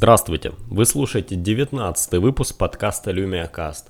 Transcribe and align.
Здравствуйте! 0.00 0.52
Вы 0.68 0.84
слушаете 0.84 1.34
19 1.34 2.20
выпуск 2.20 2.56
подкаста 2.56 3.10
LumiaCast. 3.10 3.86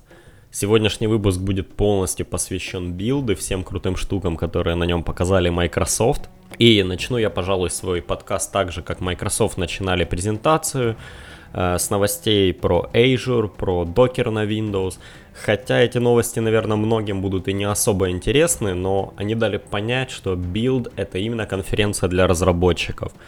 Сегодняшний 0.49 1.05
выпуск 1.05 1.39
будет 1.39 1.75
полностью 1.75 2.25
посвящен 2.25 2.93
билду, 2.93 3.35
всем 3.35 3.63
крутым 3.63 3.95
штукам, 3.95 4.35
которые 4.35 4.75
на 4.75 4.85
нем 4.85 5.03
показали 5.03 5.49
Microsoft. 5.49 6.31
И 6.57 6.81
начну 6.81 7.19
я, 7.19 7.29
пожалуй, 7.29 7.69
свой 7.69 8.01
подкаст 8.01 8.51
так 8.51 8.71
же, 8.71 8.81
как 8.81 9.01
Microsoft 9.01 9.57
начинали 9.57 10.03
презентацию, 10.03 10.95
э, 11.53 11.77
с 11.77 11.91
новостей 11.91 12.55
про 12.55 12.89
Azure, 12.91 13.47
про 13.47 13.83
Docker 13.85 14.31
на 14.31 14.45
Windows. 14.45 14.97
Хотя 15.45 15.79
эти 15.79 15.99
новости, 15.99 16.39
наверное, 16.39 16.77
многим 16.77 17.21
будут 17.21 17.47
и 17.47 17.53
не 17.53 17.65
особо 17.65 18.09
интересны, 18.09 18.73
но 18.73 19.13
они 19.15 19.35
дали 19.35 19.57
понять, 19.57 20.09
что 20.09 20.33
Build 20.33 20.91
это 20.95 21.19
именно 21.19 21.45
конференция 21.45 22.09
для 22.09 22.25
разработчиков– 22.25 23.11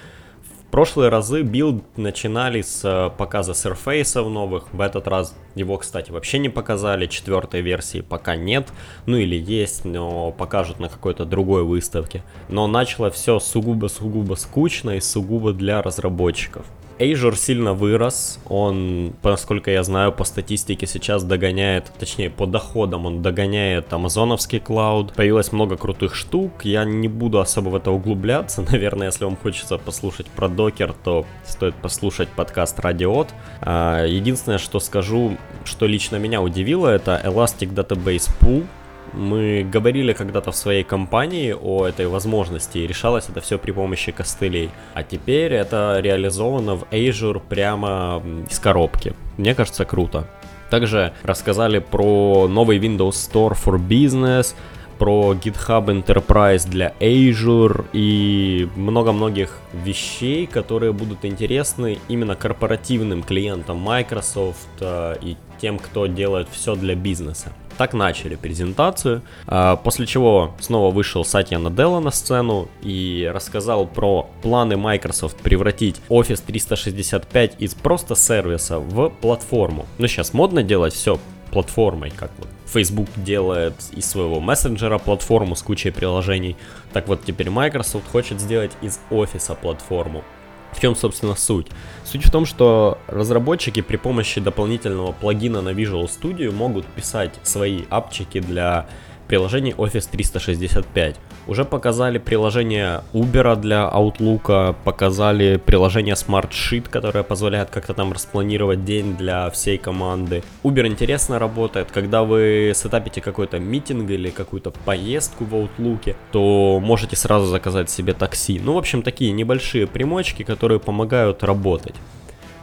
прошлые 0.71 1.09
разы 1.09 1.43
Build 1.43 1.83
начинали 1.97 2.61
с 2.61 2.81
э, 2.83 3.11
показа 3.17 3.51
Surface 3.51 4.27
новых, 4.27 4.73
в 4.73 4.81
этот 4.81 5.07
раз 5.07 5.35
его, 5.53 5.77
кстати, 5.77 6.11
вообще 6.11 6.39
не 6.39 6.49
показали, 6.49 7.05
четвертой 7.05 7.61
версии 7.61 8.01
пока 8.01 8.35
нет, 8.35 8.69
ну 9.05 9.17
или 9.17 9.35
есть, 9.35 9.85
но 9.85 10.31
покажут 10.31 10.79
на 10.79 10.89
какой-то 10.89 11.25
другой 11.25 11.63
выставке. 11.63 12.23
Но 12.49 12.67
начало 12.67 13.11
все 13.11 13.39
сугубо-сугубо 13.39 14.35
скучно 14.35 14.91
и 14.91 15.01
сугубо 15.01 15.53
для 15.53 15.81
разработчиков. 15.81 16.65
Azure 17.01 17.35
сильно 17.35 17.73
вырос, 17.73 18.39
он, 18.47 19.13
насколько 19.23 19.71
я 19.71 19.83
знаю, 19.83 20.11
по 20.11 20.23
статистике 20.23 20.85
сейчас 20.85 21.23
догоняет, 21.23 21.91
точнее 21.99 22.29
по 22.29 22.45
доходам 22.45 23.05
он 23.05 23.21
догоняет 23.21 23.91
амазоновский 23.91 24.59
cloud. 24.59 25.13
Появилось 25.13 25.51
много 25.51 25.77
крутых 25.77 26.15
штук, 26.15 26.63
я 26.63 26.85
не 26.85 27.07
буду 27.07 27.39
особо 27.39 27.69
в 27.69 27.75
это 27.75 27.91
углубляться, 27.91 28.61
наверное, 28.71 29.07
если 29.07 29.25
вам 29.25 29.35
хочется 29.35 29.77
послушать 29.77 30.27
про 30.27 30.47
Docker, 30.47 30.93
то 31.03 31.25
стоит 31.43 31.75
послушать 31.75 32.29
подкаст 32.29 32.79
Радио-Т. 32.79 33.29
А, 33.61 34.05
единственное, 34.05 34.57
что 34.57 34.79
скажу, 34.79 35.37
что 35.65 35.87
лично 35.87 36.17
меня 36.17 36.41
удивило, 36.41 36.87
это 36.87 37.19
Elastic 37.23 37.73
Database 37.73 38.29
Pool, 38.39 38.65
мы 39.13 39.63
говорили 39.63 40.13
когда-то 40.13 40.51
в 40.51 40.55
своей 40.55 40.83
компании 40.83 41.53
о 41.53 41.85
этой 41.85 42.07
возможности, 42.07 42.79
и 42.79 42.87
решалось 42.87 43.29
это 43.29 43.41
все 43.41 43.57
при 43.57 43.71
помощи 43.71 44.11
костылей. 44.11 44.69
А 44.93 45.03
теперь 45.03 45.53
это 45.53 45.99
реализовано 46.01 46.75
в 46.75 46.83
Azure 46.91 47.41
прямо 47.47 48.21
из 48.49 48.59
коробки. 48.59 49.13
Мне 49.37 49.55
кажется, 49.55 49.85
круто. 49.85 50.27
Также 50.69 51.11
рассказали 51.23 51.79
про 51.79 52.47
новый 52.47 52.79
Windows 52.79 53.11
Store 53.11 53.57
for 53.61 53.77
Business, 53.77 54.55
про 55.01 55.33
GitHub 55.33 55.87
Enterprise 55.87 56.69
для 56.69 56.93
Azure 56.99 57.85
и 57.91 58.69
много 58.75 59.11
многих 59.11 59.57
вещей, 59.73 60.45
которые 60.45 60.93
будут 60.93 61.25
интересны 61.25 61.97
именно 62.07 62.35
корпоративным 62.35 63.23
клиентам 63.23 63.77
Microsoft 63.77 64.69
э, 64.79 65.15
и 65.23 65.37
тем, 65.59 65.79
кто 65.79 66.05
делает 66.05 66.49
все 66.51 66.75
для 66.75 66.93
бизнеса. 66.93 67.51
Так 67.79 67.95
начали 67.95 68.35
презентацию, 68.35 69.23
а, 69.47 69.75
после 69.75 70.05
чего 70.05 70.53
снова 70.59 70.93
вышел 70.93 71.25
Сатья 71.25 71.57
Наделла 71.57 71.99
на 71.99 72.11
сцену 72.11 72.67
и 72.83 73.27
рассказал 73.33 73.87
про 73.87 74.29
планы 74.43 74.77
Microsoft 74.77 75.37
превратить 75.37 75.99
Office 76.09 76.43
365 76.45 77.55
из 77.57 77.73
просто 77.73 78.13
сервиса 78.13 78.77
в 78.77 79.09
платформу. 79.09 79.87
Ну, 79.97 80.05
сейчас 80.05 80.33
модно 80.33 80.61
делать 80.61 80.93
все 80.93 81.17
платформой, 81.51 82.11
как 82.11 82.31
вот 82.37 82.47
Facebook 82.65 83.07
делает 83.15 83.75
из 83.91 84.05
своего 84.05 84.39
мессенджера 84.39 84.97
платформу 84.97 85.55
с 85.55 85.61
кучей 85.61 85.91
приложений. 85.91 86.55
Так 86.93 87.07
вот 87.07 87.23
теперь 87.23 87.49
Microsoft 87.49 88.09
хочет 88.11 88.39
сделать 88.39 88.71
из 88.81 88.99
офиса 89.09 89.55
платформу. 89.55 90.23
В 90.71 90.79
чем, 90.79 90.95
собственно, 90.95 91.35
суть? 91.35 91.67
Суть 92.05 92.25
в 92.25 92.31
том, 92.31 92.45
что 92.45 92.97
разработчики 93.07 93.81
при 93.81 93.97
помощи 93.97 94.39
дополнительного 94.39 95.11
плагина 95.11 95.61
на 95.61 95.69
Visual 95.69 96.09
Studio 96.09 96.51
могут 96.51 96.85
писать 96.85 97.33
свои 97.43 97.81
апчики 97.89 98.39
для 98.39 98.87
приложений 99.31 99.75
Office 99.77 100.09
365. 100.11 101.15
Уже 101.47 101.63
показали 101.63 102.17
приложение 102.17 103.01
Uber 103.13 103.55
для 103.55 103.89
Outlook, 103.89 104.75
показали 104.83 105.55
приложение 105.55 106.15
Smart 106.15 106.49
Sheet, 106.49 106.89
которое 106.89 107.23
позволяет 107.23 107.69
как-то 107.69 107.93
там 107.93 108.11
распланировать 108.11 108.83
день 108.83 109.15
для 109.15 109.49
всей 109.49 109.77
команды. 109.77 110.43
Uber 110.63 110.85
интересно 110.85 111.39
работает, 111.39 111.87
когда 111.93 112.23
вы 112.23 112.73
сетапите 112.75 113.21
какой-то 113.21 113.57
митинг 113.57 114.09
или 114.09 114.31
какую-то 114.31 114.71
поездку 114.71 115.45
в 115.45 115.53
Outlook, 115.55 116.13
то 116.31 116.81
можете 116.81 117.15
сразу 117.15 117.45
заказать 117.45 117.89
себе 117.89 118.13
такси. 118.13 118.59
Ну, 118.61 118.73
в 118.73 118.77
общем, 118.77 119.01
такие 119.01 119.31
небольшие 119.31 119.87
примочки, 119.87 120.43
которые 120.43 120.81
помогают 120.81 121.41
работать. 121.43 121.95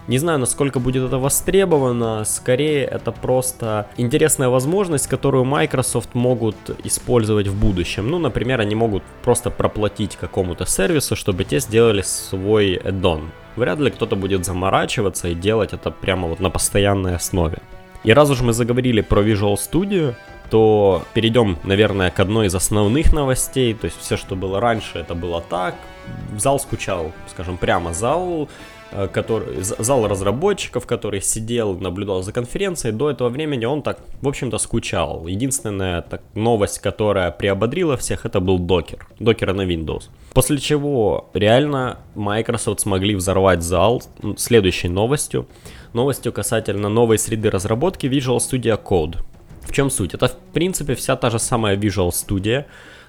Не 0.08 0.16
знаю, 0.16 0.38
насколько 0.38 0.80
будет 0.80 1.04
это 1.04 1.18
востребовано, 1.18 2.24
скорее 2.24 2.86
это 2.86 3.12
просто 3.12 3.90
интересная 3.98 4.48
возможность, 4.48 5.06
которую 5.06 5.44
Microsoft 5.44 6.14
могут 6.14 6.56
использовать 6.82 7.46
в 7.46 7.60
будущем. 7.60 8.10
Ну, 8.10 8.18
например, 8.18 8.60
они 8.62 8.74
могут 8.74 9.02
просто 9.22 9.50
проплатить 9.50 10.16
какому-то 10.16 10.64
сервису, 10.64 11.14
чтобы 11.14 11.44
те 11.44 11.60
сделали 11.60 12.00
свой 12.00 12.76
add-on. 12.76 13.28
Вряд 13.56 13.80
ли 13.80 13.90
кто-то 13.90 14.16
будет 14.16 14.46
заморачиваться 14.46 15.28
и 15.28 15.34
делать 15.34 15.74
это 15.74 15.90
прямо 15.90 16.26
вот 16.26 16.40
на 16.40 16.48
постоянной 16.48 17.14
основе. 17.14 17.58
И 18.02 18.10
раз 18.14 18.30
уж 18.30 18.40
мы 18.40 18.54
заговорили 18.54 19.02
про 19.02 19.20
Visual 19.20 19.56
Studio, 19.56 20.14
то 20.48 21.02
перейдем, 21.12 21.58
наверное, 21.64 22.10
к 22.10 22.18
одной 22.18 22.46
из 22.46 22.54
основных 22.54 23.12
новостей. 23.12 23.74
То 23.74 23.84
есть 23.84 24.00
все, 24.00 24.16
что 24.16 24.36
было 24.36 24.58
раньше, 24.58 24.98
это 24.98 25.14
было 25.14 25.42
так. 25.42 25.74
Зал 26.38 26.58
скучал, 26.58 27.12
скажем 27.28 27.58
прямо, 27.58 27.92
зал 27.92 28.48
который, 29.12 29.62
зал 29.62 30.06
разработчиков, 30.08 30.86
который 30.86 31.20
сидел, 31.20 31.74
наблюдал 31.78 32.22
за 32.22 32.32
конференцией, 32.32 32.92
до 32.92 33.10
этого 33.10 33.28
времени 33.28 33.64
он 33.64 33.82
так, 33.82 34.00
в 34.22 34.28
общем-то, 34.28 34.58
скучал. 34.58 35.26
Единственная 35.26 36.02
так, 36.02 36.22
новость, 36.34 36.78
которая 36.78 37.30
приободрила 37.30 37.96
всех, 37.96 38.26
это 38.26 38.40
был 38.40 38.58
докер. 38.58 39.06
Докер 39.20 39.52
на 39.52 39.62
Windows. 39.62 40.08
После 40.32 40.58
чего 40.58 41.30
реально 41.34 41.98
Microsoft 42.14 42.80
смогли 42.80 43.14
взорвать 43.14 43.62
зал 43.62 44.02
следующей 44.36 44.88
новостью. 44.88 45.46
Новостью 45.92 46.32
касательно 46.32 46.88
новой 46.88 47.18
среды 47.18 47.50
разработки 47.50 48.06
Visual 48.06 48.38
Studio 48.38 48.80
Code. 48.82 49.16
В 49.62 49.72
чем 49.72 49.90
суть? 49.90 50.14
Это, 50.14 50.28
в 50.28 50.36
принципе, 50.52 50.94
вся 50.94 51.16
та 51.16 51.30
же 51.30 51.38
самая 51.38 51.76
Visual 51.76 52.08
Studio, 52.08 52.64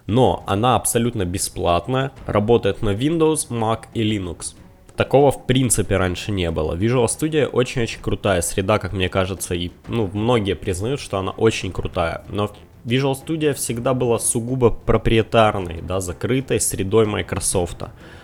но 0.08 0.44
она 0.48 0.76
абсолютно 0.76 1.24
бесплатная, 1.24 2.12
работает 2.26 2.82
на 2.82 2.90
Windows, 2.90 3.50
Mac 3.50 3.86
и 3.94 4.04
Linux. 4.04 4.56
Такого 5.00 5.32
в 5.32 5.46
принципе 5.46 5.96
раньше 5.96 6.30
не 6.34 6.52
было. 6.52 6.76
Visual 6.76 7.06
Studio 7.06 7.46
очень-очень 7.46 8.02
крутая 8.02 8.42
среда, 8.42 8.80
как 8.80 8.92
мне 8.92 9.08
кажется, 9.08 9.56
и 9.56 9.72
ну, 9.88 10.10
многие 10.12 10.56
признают, 10.56 11.00
что 11.00 11.18
она 11.18 11.32
очень 11.32 11.72
крутая. 11.72 12.26
Но 12.28 12.52
Visual 12.84 13.14
Studio 13.14 13.54
всегда 13.54 13.94
была 13.94 14.20
сугубо 14.20 14.72
проприетарной, 14.72 15.82
да, 15.82 16.02
закрытой 16.02 16.60
средой 16.60 17.06
Microsoft. 17.06 17.78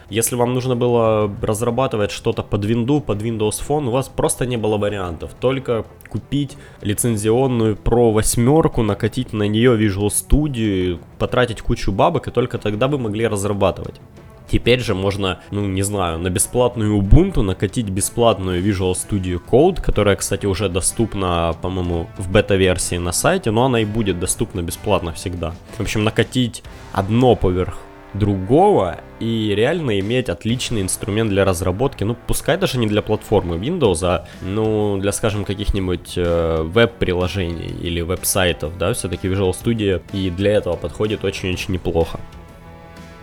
Если 0.10 0.36
вам 0.36 0.54
нужно 0.54 0.76
было 0.76 1.34
разрабатывать 1.42 2.12
что-то 2.12 2.44
под 2.44 2.66
Windows, 2.66 3.00
под 3.00 3.22
Windows 3.22 3.64
Phone, 3.66 3.88
у 3.88 3.92
вас 3.92 4.10
просто 4.10 4.46
не 4.46 4.58
было 4.58 4.78
вариантов. 4.78 5.32
Только 5.40 5.86
купить 6.10 6.58
лицензионную 6.82 7.78
Pro 7.78 8.12
8, 8.12 8.84
накатить 8.84 9.32
на 9.32 9.48
нее 9.48 9.78
Visual 9.80 10.10
Studio, 10.10 11.00
потратить 11.20 11.62
кучу 11.62 11.94
бабок, 11.94 12.28
и 12.28 12.32
только 12.32 12.58
тогда 12.58 12.90
вы 12.90 12.98
могли 12.98 13.26
разрабатывать. 13.28 14.02
Теперь 14.50 14.80
же 14.80 14.94
можно, 14.94 15.40
ну 15.52 15.66
не 15.66 15.82
знаю, 15.82 16.20
на 16.20 16.30
бесплатную 16.30 17.00
Ubuntu 17.00 17.42
накатить 17.42 17.90
бесплатную 17.90 18.64
Visual 18.64 18.94
Studio 18.94 19.42
Code, 19.46 19.82
которая, 19.82 20.16
кстати, 20.16 20.46
уже 20.46 20.70
доступна, 20.70 21.56
по-моему, 21.62 22.08
в 22.18 22.32
бета-версии 22.32 22.98
на 22.98 23.12
сайте, 23.12 23.52
но 23.52 23.66
она 23.66 23.82
и 23.82 23.86
будет 23.86 24.20
доступна 24.20 24.62
бесплатно 24.62 25.14
всегда. 25.14 25.54
В 25.78 25.82
общем, 25.82 26.04
накатить 26.04 26.64
одно 26.94 27.36
поверх 27.36 27.78
другого 28.16 29.00
и 29.20 29.54
реально 29.56 30.00
иметь 30.00 30.30
отличный 30.30 30.82
инструмент 30.82 31.30
для 31.30 31.46
разработки, 31.46 32.04
ну, 32.04 32.16
пускай 32.28 32.58
даже 32.58 32.78
не 32.78 32.88
для 32.88 33.02
платформы 33.02 33.58
Windows, 33.58 34.00
а, 34.04 34.28
ну, 34.42 34.98
для, 35.00 35.12
скажем, 35.12 35.46
каких-нибудь 35.46 36.14
э, 36.16 36.62
веб-приложений 36.64 37.76
или 37.82 38.02
веб-сайтов, 38.02 38.78
да, 38.78 38.94
все-таки 38.94 39.28
Visual 39.28 39.52
Studio 39.52 40.02
и 40.14 40.30
для 40.30 40.54
этого 40.54 40.76
подходит 40.76 41.24
очень-очень 41.24 41.74
неплохо. 41.74 42.20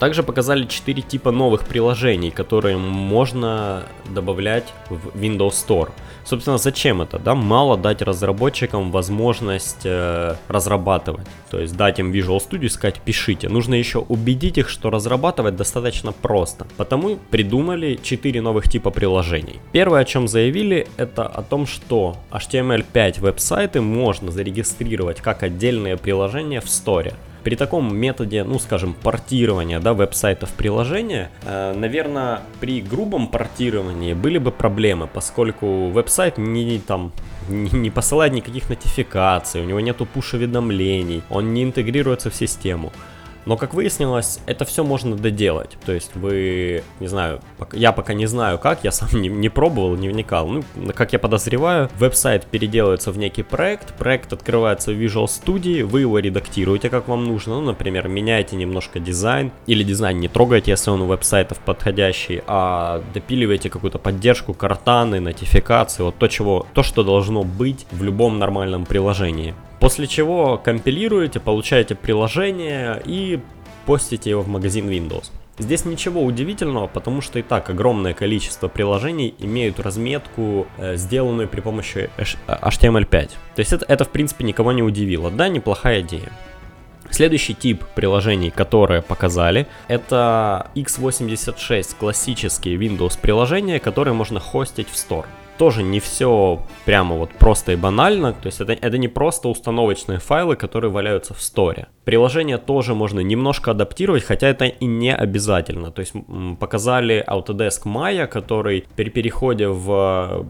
Также 0.03 0.25
показали 0.25 0.67
4 0.67 1.01
типа 1.03 1.31
новых 1.31 1.65
приложений, 1.65 2.33
которые 2.33 2.77
можно 2.77 3.85
добавлять 4.13 4.65
в 4.91 5.17
Windows 5.17 5.53
Store. 5.53 5.91
Собственно, 6.25 6.59
зачем 6.59 7.03
это? 7.03 7.21
Да? 7.21 7.37
Мало 7.37 7.77
дать 7.77 8.03
разработчикам 8.03 8.91
возможность 8.91 9.83
э, 9.85 10.35
разрабатывать. 10.49 11.29
То 11.53 11.61
есть 11.61 11.77
дать 11.77 12.01
им 12.01 12.11
Visual 12.11 12.39
Studio 12.39 12.65
и 12.65 12.69
сказать 12.69 13.01
пишите. 13.01 13.49
Нужно 13.49 13.75
еще 13.75 14.01
убедить 14.01 14.59
их, 14.59 14.71
что 14.71 14.91
разрабатывать 14.91 15.55
достаточно 15.55 16.11
просто. 16.11 16.67
Потому 16.77 17.17
придумали 17.31 17.97
4 18.03 18.41
новых 18.41 18.69
типа 18.69 18.91
приложений. 18.91 19.61
Первое, 19.71 20.01
о 20.01 20.05
чем 20.05 20.27
заявили, 20.27 20.89
это 20.97 21.29
о 21.29 21.43
том, 21.43 21.65
что 21.65 22.17
HTML5 22.33 23.21
веб-сайты 23.21 23.81
можно 23.81 24.33
зарегистрировать 24.33 25.21
как 25.21 25.45
отдельные 25.45 25.97
приложения 25.97 26.61
в 26.61 26.67
Store. 26.67 27.15
При 27.45 27.57
таком 27.57 27.97
методе, 27.97 28.45
ну 28.45 28.59
скажем, 28.59 28.95
портирования 28.95 29.81
да, 29.81 29.95
веб-сайтов 29.95 30.51
в 30.51 30.53
приложение, 30.53 31.31
э, 31.45 31.75
наверное, 31.75 32.41
при 32.61 32.81
грубом 32.81 33.29
портировании 33.29 34.15
были 34.15 34.39
бы 34.39 34.53
проблемы, 34.53 35.09
поскольку 35.13 35.89
веб-сайт 35.89 36.39
не 36.39 36.79
там 36.79 37.13
не, 37.49 37.71
не 37.71 37.91
посылает 37.91 38.33
никаких 38.33 38.69
нотификаций, 38.69 39.61
у 39.61 39.65
него 39.65 39.81
нету 39.81 40.07
пуш-уведомлений, 40.07 41.23
он 41.31 41.53
не 41.53 41.65
интегрируется 41.65 42.31
в 42.31 42.35
систему. 42.35 42.93
Но, 43.45 43.57
как 43.57 43.75
выяснилось, 43.75 44.41
это 44.47 44.65
все 44.65 44.85
можно 44.85 45.17
доделать. 45.17 45.77
То 45.85 45.93
есть 45.93 46.15
вы, 46.15 46.85
не 47.01 47.09
знаю, 47.09 47.41
я 47.73 47.93
пока 47.93 48.15
не 48.15 48.27
знаю 48.27 48.59
как, 48.59 48.85
я 48.85 48.93
сам 48.93 49.09
не, 49.21 49.29
не 49.29 49.49
пробовал, 49.49 49.97
не 49.97 50.09
вникал. 50.09 50.49
Ну, 50.49 50.63
как 50.95 51.13
я 51.13 51.19
подозреваю, 51.19 51.91
веб-сайт 51.99 52.47
переделывается 52.47 53.11
в 53.11 53.19
некий 53.19 53.43
проект, 53.43 53.95
проект 53.95 54.33
открывается 54.33 54.93
в 54.93 54.95
Visual 54.95 55.27
Studio, 55.27 55.85
вы 55.85 56.01
его 56.01 56.19
редактируете 56.19 56.89
как 56.89 57.09
вам 57.09 57.25
нужно. 57.25 57.55
Ну, 57.55 57.67
например, 57.67 58.09
меняете 58.09 58.57
немножко 58.57 59.01
дизайн, 59.01 59.51
или 59.67 59.83
дизайн 59.83 60.21
не 60.21 60.29
трогаете, 60.29 60.73
если 60.73 60.91
он 60.91 61.03
у 61.03 61.07
веб-сайтов 61.07 61.59
подходящий, 61.59 62.43
а 62.47 63.03
допиливаете 63.15 63.71
какую-то 63.71 63.99
поддержку, 63.99 64.55
Кортаны, 64.55 65.21
нотификации, 65.21 66.03
вот 66.03 66.17
то, 66.17 66.29
чего, 66.29 66.67
то, 66.75 66.83
что 66.83 67.03
должно 67.03 67.43
быть 67.43 67.87
в 67.91 68.03
любом 68.03 68.39
нормальном 68.39 68.85
приложении. 68.85 69.55
После 69.83 70.07
чего 70.07 70.59
компилируете, 70.59 71.41
получаете 71.41 71.97
приложение 71.97 73.03
и 73.05 73.41
постите 73.85 74.31
его 74.31 74.43
в 74.43 74.47
магазин 74.47 74.89
Windows. 74.89 75.33
Здесь 75.59 75.85
ничего 75.85 76.23
удивительного, 76.23 76.87
потому 76.87 77.21
что 77.21 77.41
и 77.41 77.43
так 77.43 77.69
огромное 77.69 78.15
количество 78.15 78.69
приложений 78.69 79.35
имеют 79.41 79.81
разметку, 79.81 80.69
э, 80.79 80.95
сделанную 80.95 81.49
при 81.49 81.61
помощи 81.61 82.11
HTML5. 82.47 83.31
То 83.57 83.59
есть 83.59 83.73
это, 83.73 83.85
это 83.89 84.05
в 84.05 84.11
принципе 84.11 84.45
никого 84.45 84.71
не 84.71 84.85
удивило. 84.85 85.33
Да, 85.33 85.49
неплохая 85.49 86.03
идея. 86.03 86.31
Следующий 87.11 87.55
тип 87.55 87.83
приложений, 87.97 88.53
которые 88.55 89.03
показали, 89.03 89.67
это 89.89 90.71
x86 90.77 91.97
классические 91.99 92.77
Windows 92.77 93.19
приложения, 93.21 93.81
которые 93.81 94.15
можно 94.15 94.39
хостить 94.39 94.89
в 94.89 94.95
Store 94.95 95.27
тоже 95.59 95.83
не 95.83 96.01
все 96.01 96.61
прямо 96.85 97.17
вот 97.17 97.31
просто 97.31 97.73
и 97.73 97.77
банально, 97.77 98.33
то 98.33 98.47
есть 98.47 98.61
это, 98.61 98.73
это 98.73 98.99
не 98.99 99.09
просто 99.09 99.49
установочные 99.49 100.19
файлы, 100.19 100.57
которые 100.57 100.91
валяются 100.91 101.35
в 101.35 101.43
сторе. 101.43 101.87
Приложение 102.05 102.59
тоже 102.59 102.95
можно 102.95 103.21
немножко 103.21 103.71
адаптировать, 103.71 104.25
хотя 104.25 104.49
это 104.49 104.65
и 104.65 104.87
не 104.87 105.15
обязательно. 105.15 105.91
То 105.91 106.01
есть 106.01 106.13
показали 106.59 107.25
Autodesk 107.27 107.85
Maya, 107.85 108.27
который 108.27 108.85
при 108.97 109.11
переходе 109.11 109.69
в 109.69 110.47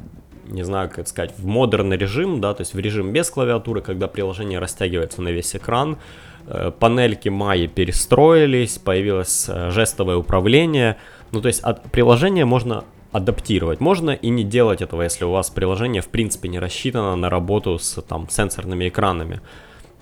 не 0.46 0.64
знаю, 0.64 0.90
как 0.94 1.08
сказать, 1.08 1.32
в 1.38 1.46
модерный 1.46 1.96
режим, 1.96 2.40
да, 2.40 2.52
то 2.52 2.60
есть 2.62 2.74
в 2.74 2.78
режим 2.78 3.12
без 3.12 3.30
клавиатуры, 3.30 3.80
когда 3.80 4.06
приложение 4.08 4.58
растягивается 4.58 5.22
на 5.22 5.28
весь 5.28 5.56
экран, 5.56 5.98
э, 6.46 6.70
панельки 6.78 7.28
Maya 7.28 7.68
перестроились, 7.68 8.78
появилось 8.78 9.46
э, 9.48 9.70
жестовое 9.70 10.16
управление, 10.16 10.98
ну, 11.30 11.40
то 11.40 11.48
есть 11.48 11.60
от 11.60 11.82
приложения 11.90 12.44
можно 12.44 12.84
адаптировать. 13.12 13.80
Можно 13.80 14.10
и 14.10 14.30
не 14.30 14.42
делать 14.42 14.82
этого, 14.82 15.02
если 15.02 15.24
у 15.24 15.30
вас 15.30 15.50
приложение 15.50 16.02
в 16.02 16.08
принципе 16.08 16.48
не 16.48 16.58
рассчитано 16.58 17.14
на 17.16 17.30
работу 17.30 17.78
с 17.78 18.00
там 18.02 18.28
сенсорными 18.28 18.88
экранами. 18.88 19.40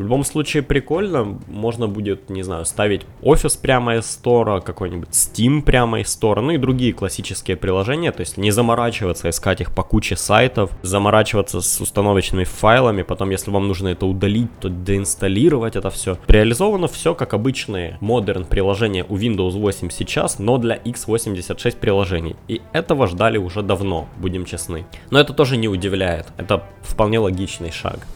В 0.00 0.02
любом 0.02 0.24
случае 0.24 0.62
прикольно, 0.62 1.38
можно 1.46 1.86
будет, 1.86 2.30
не 2.30 2.42
знаю, 2.42 2.64
ставить 2.64 3.02
офис 3.20 3.58
прямо 3.58 3.96
из 3.96 4.06
стора, 4.06 4.60
какой-нибудь 4.60 5.10
Steam 5.10 5.60
прямо 5.60 6.00
из 6.00 6.08
стора, 6.08 6.40
ну 6.40 6.52
и 6.52 6.56
другие 6.56 6.94
классические 6.94 7.58
приложения, 7.58 8.10
то 8.10 8.20
есть 8.20 8.38
не 8.38 8.50
заморачиваться, 8.50 9.28
искать 9.28 9.60
их 9.60 9.74
по 9.74 9.82
куче 9.82 10.16
сайтов, 10.16 10.70
заморачиваться 10.80 11.60
с 11.60 11.80
установочными 11.82 12.44
файлами, 12.44 13.02
потом 13.02 13.28
если 13.28 13.50
вам 13.50 13.68
нужно 13.68 13.88
это 13.88 14.06
удалить, 14.06 14.48
то 14.58 14.70
деинсталлировать 14.70 15.76
это 15.76 15.90
все. 15.90 16.16
Реализовано 16.28 16.88
все 16.88 17.14
как 17.14 17.34
обычные 17.34 17.98
модерн 18.00 18.46
приложения 18.46 19.04
у 19.06 19.18
Windows 19.18 19.50
8 19.50 19.90
сейчас, 19.90 20.38
но 20.38 20.56
для 20.56 20.76
x86 20.76 21.76
приложений. 21.76 22.36
И 22.48 22.62
этого 22.72 23.06
ждали 23.06 23.36
уже 23.36 23.60
давно, 23.60 24.08
будем 24.16 24.46
честны. 24.46 24.86
Но 25.10 25.20
это 25.20 25.34
тоже 25.34 25.58
не 25.58 25.68
удивляет, 25.68 26.28
это 26.38 26.64
вполне 26.80 27.18
логичный 27.18 27.70
шаг. 27.70 28.06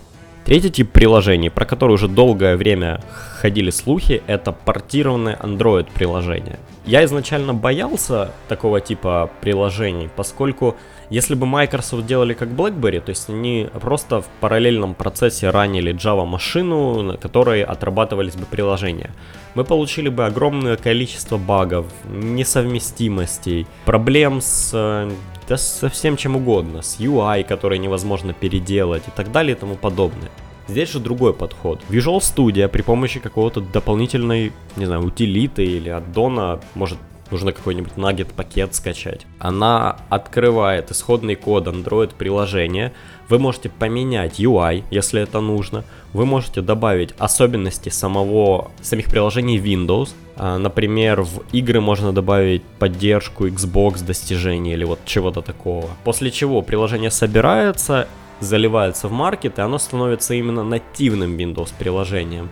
Третий 0.44 0.70
тип 0.70 0.92
приложений, 0.92 1.48
про 1.48 1.64
который 1.64 1.92
уже 1.92 2.06
долгое 2.06 2.58
время 2.58 3.00
ходили 3.40 3.70
слухи, 3.70 4.22
это 4.26 4.52
портированные 4.52 5.38
Android 5.40 5.86
приложения. 5.94 6.58
Я 6.84 7.02
изначально 7.06 7.54
боялся 7.54 8.30
такого 8.46 8.82
типа 8.82 9.30
приложений, 9.40 10.10
поскольку 10.14 10.76
если 11.08 11.34
бы 11.34 11.46
Microsoft 11.46 12.04
делали 12.04 12.34
как 12.34 12.50
BlackBerry, 12.50 13.00
то 13.00 13.08
есть 13.08 13.30
они 13.30 13.68
просто 13.80 14.20
в 14.20 14.26
параллельном 14.40 14.94
процессе 14.94 15.48
ранили 15.48 15.94
Java 15.94 16.26
машину, 16.26 17.00
на 17.00 17.16
которой 17.16 17.62
отрабатывались 17.62 18.36
бы 18.36 18.44
приложения, 18.44 19.12
мы 19.54 19.64
получили 19.64 20.10
бы 20.10 20.26
огромное 20.26 20.76
количество 20.76 21.38
багов, 21.38 21.86
несовместимостей, 22.04 23.66
проблем 23.86 24.42
с 24.42 25.08
да 25.48 25.56
со 25.56 25.88
всем 25.88 26.16
чем 26.16 26.36
угодно, 26.36 26.82
с 26.82 26.98
UI, 26.98 27.44
который 27.44 27.78
невозможно 27.78 28.32
переделать 28.32 29.02
и 29.06 29.10
так 29.10 29.32
далее 29.32 29.56
и 29.56 29.58
тому 29.58 29.76
подобное. 29.76 30.30
Здесь 30.66 30.92
же 30.92 30.98
другой 30.98 31.34
подход. 31.34 31.80
Visual 31.90 32.18
Studio 32.18 32.68
при 32.68 32.82
помощи 32.82 33.20
какого-то 33.20 33.60
дополнительной, 33.60 34.52
не 34.76 34.86
знаю, 34.86 35.04
утилиты 35.04 35.64
или 35.64 35.90
аддона, 35.90 36.60
может 36.74 36.98
нужно 37.34 37.50
какой-нибудь 37.50 37.94
nugget 37.96 38.32
пакет 38.32 38.76
скачать. 38.76 39.26
Она 39.40 39.96
открывает 40.08 40.92
исходный 40.92 41.34
код 41.34 41.66
Android 41.66 42.14
приложения. 42.16 42.92
Вы 43.28 43.40
можете 43.40 43.70
поменять 43.70 44.38
UI, 44.38 44.84
если 44.92 45.20
это 45.20 45.40
нужно. 45.40 45.82
Вы 46.12 46.26
можете 46.26 46.60
добавить 46.60 47.12
особенности 47.18 47.88
самого, 47.88 48.70
самих 48.82 49.06
приложений 49.06 49.58
Windows. 49.58 50.10
А, 50.36 50.58
например, 50.58 51.22
в 51.22 51.42
игры 51.52 51.80
можно 51.80 52.12
добавить 52.12 52.62
поддержку 52.78 53.48
Xbox 53.48 54.04
достижений 54.06 54.74
или 54.74 54.84
вот 54.84 55.00
чего-то 55.04 55.42
такого. 55.42 55.88
После 56.04 56.30
чего 56.30 56.62
приложение 56.62 57.10
собирается, 57.10 58.06
заливается 58.38 59.08
в 59.08 59.12
маркет, 59.12 59.58
и 59.58 59.62
оно 59.62 59.78
становится 59.78 60.34
именно 60.34 60.62
нативным 60.62 61.36
Windows 61.36 61.72
приложением. 61.76 62.48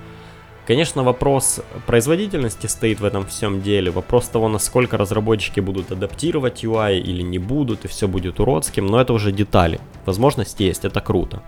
Конечно, 0.66 1.02
вопрос 1.02 1.60
производительности 1.86 2.68
стоит 2.68 3.00
в 3.00 3.04
этом 3.04 3.26
всем 3.26 3.62
деле. 3.62 3.90
Вопрос 3.90 4.28
того, 4.28 4.48
насколько 4.48 4.96
разработчики 4.96 5.58
будут 5.58 5.90
адаптировать 5.90 6.62
UI 6.62 7.00
или 7.00 7.22
не 7.22 7.38
будут, 7.38 7.84
и 7.84 7.88
все 7.88 8.06
будет 8.06 8.38
уродским, 8.38 8.86
но 8.86 9.00
это 9.00 9.12
уже 9.12 9.32
детали. 9.32 9.80
Возможность 10.06 10.60
есть, 10.60 10.84
это 10.84 11.00
круто. 11.00 11.42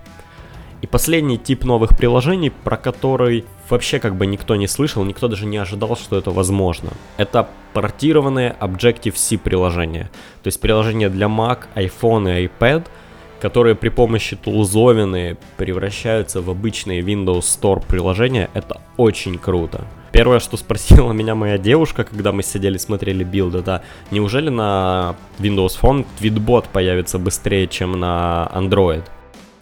И 0.82 0.86
последний 0.86 1.38
тип 1.38 1.64
новых 1.64 1.96
приложений, 1.96 2.50
про 2.64 2.76
который 2.76 3.44
вообще 3.70 4.00
как 4.00 4.16
бы 4.16 4.26
никто 4.26 4.56
не 4.56 4.66
слышал, 4.66 5.04
никто 5.04 5.28
даже 5.28 5.46
не 5.46 5.58
ожидал, 5.58 5.96
что 5.96 6.18
это 6.18 6.32
возможно. 6.32 6.90
Это 7.16 7.48
портированные 7.72 8.56
Objective-C 8.60 9.38
приложения. 9.38 10.10
То 10.42 10.48
есть 10.48 10.60
приложения 10.60 11.08
для 11.08 11.28
Mac, 11.28 11.60
iPhone 11.76 12.42
и 12.42 12.48
iPad– 12.48 12.86
которые 13.44 13.74
при 13.74 13.90
помощи 13.90 14.36
тулзовины 14.36 15.36
превращаются 15.58 16.40
в 16.40 16.48
обычные 16.48 17.02
Windows 17.02 17.40
Store 17.40 17.84
приложения, 17.86 18.48
это 18.54 18.80
очень 18.96 19.36
круто. 19.36 19.84
Первое, 20.12 20.38
что 20.38 20.56
спросила 20.56 21.12
меня 21.12 21.34
моя 21.34 21.58
девушка, 21.58 22.04
когда 22.04 22.32
мы 22.32 22.42
сидели 22.42 22.78
смотрели 22.78 23.22
Build, 23.22 23.54
это 23.54 23.82
неужели 24.10 24.48
на 24.48 25.16
Windows 25.38 25.78
Phone 25.78 26.06
Tweetbot 26.18 26.68
появится 26.72 27.18
быстрее, 27.18 27.66
чем 27.66 28.00
на 28.00 28.50
Android? 28.54 29.02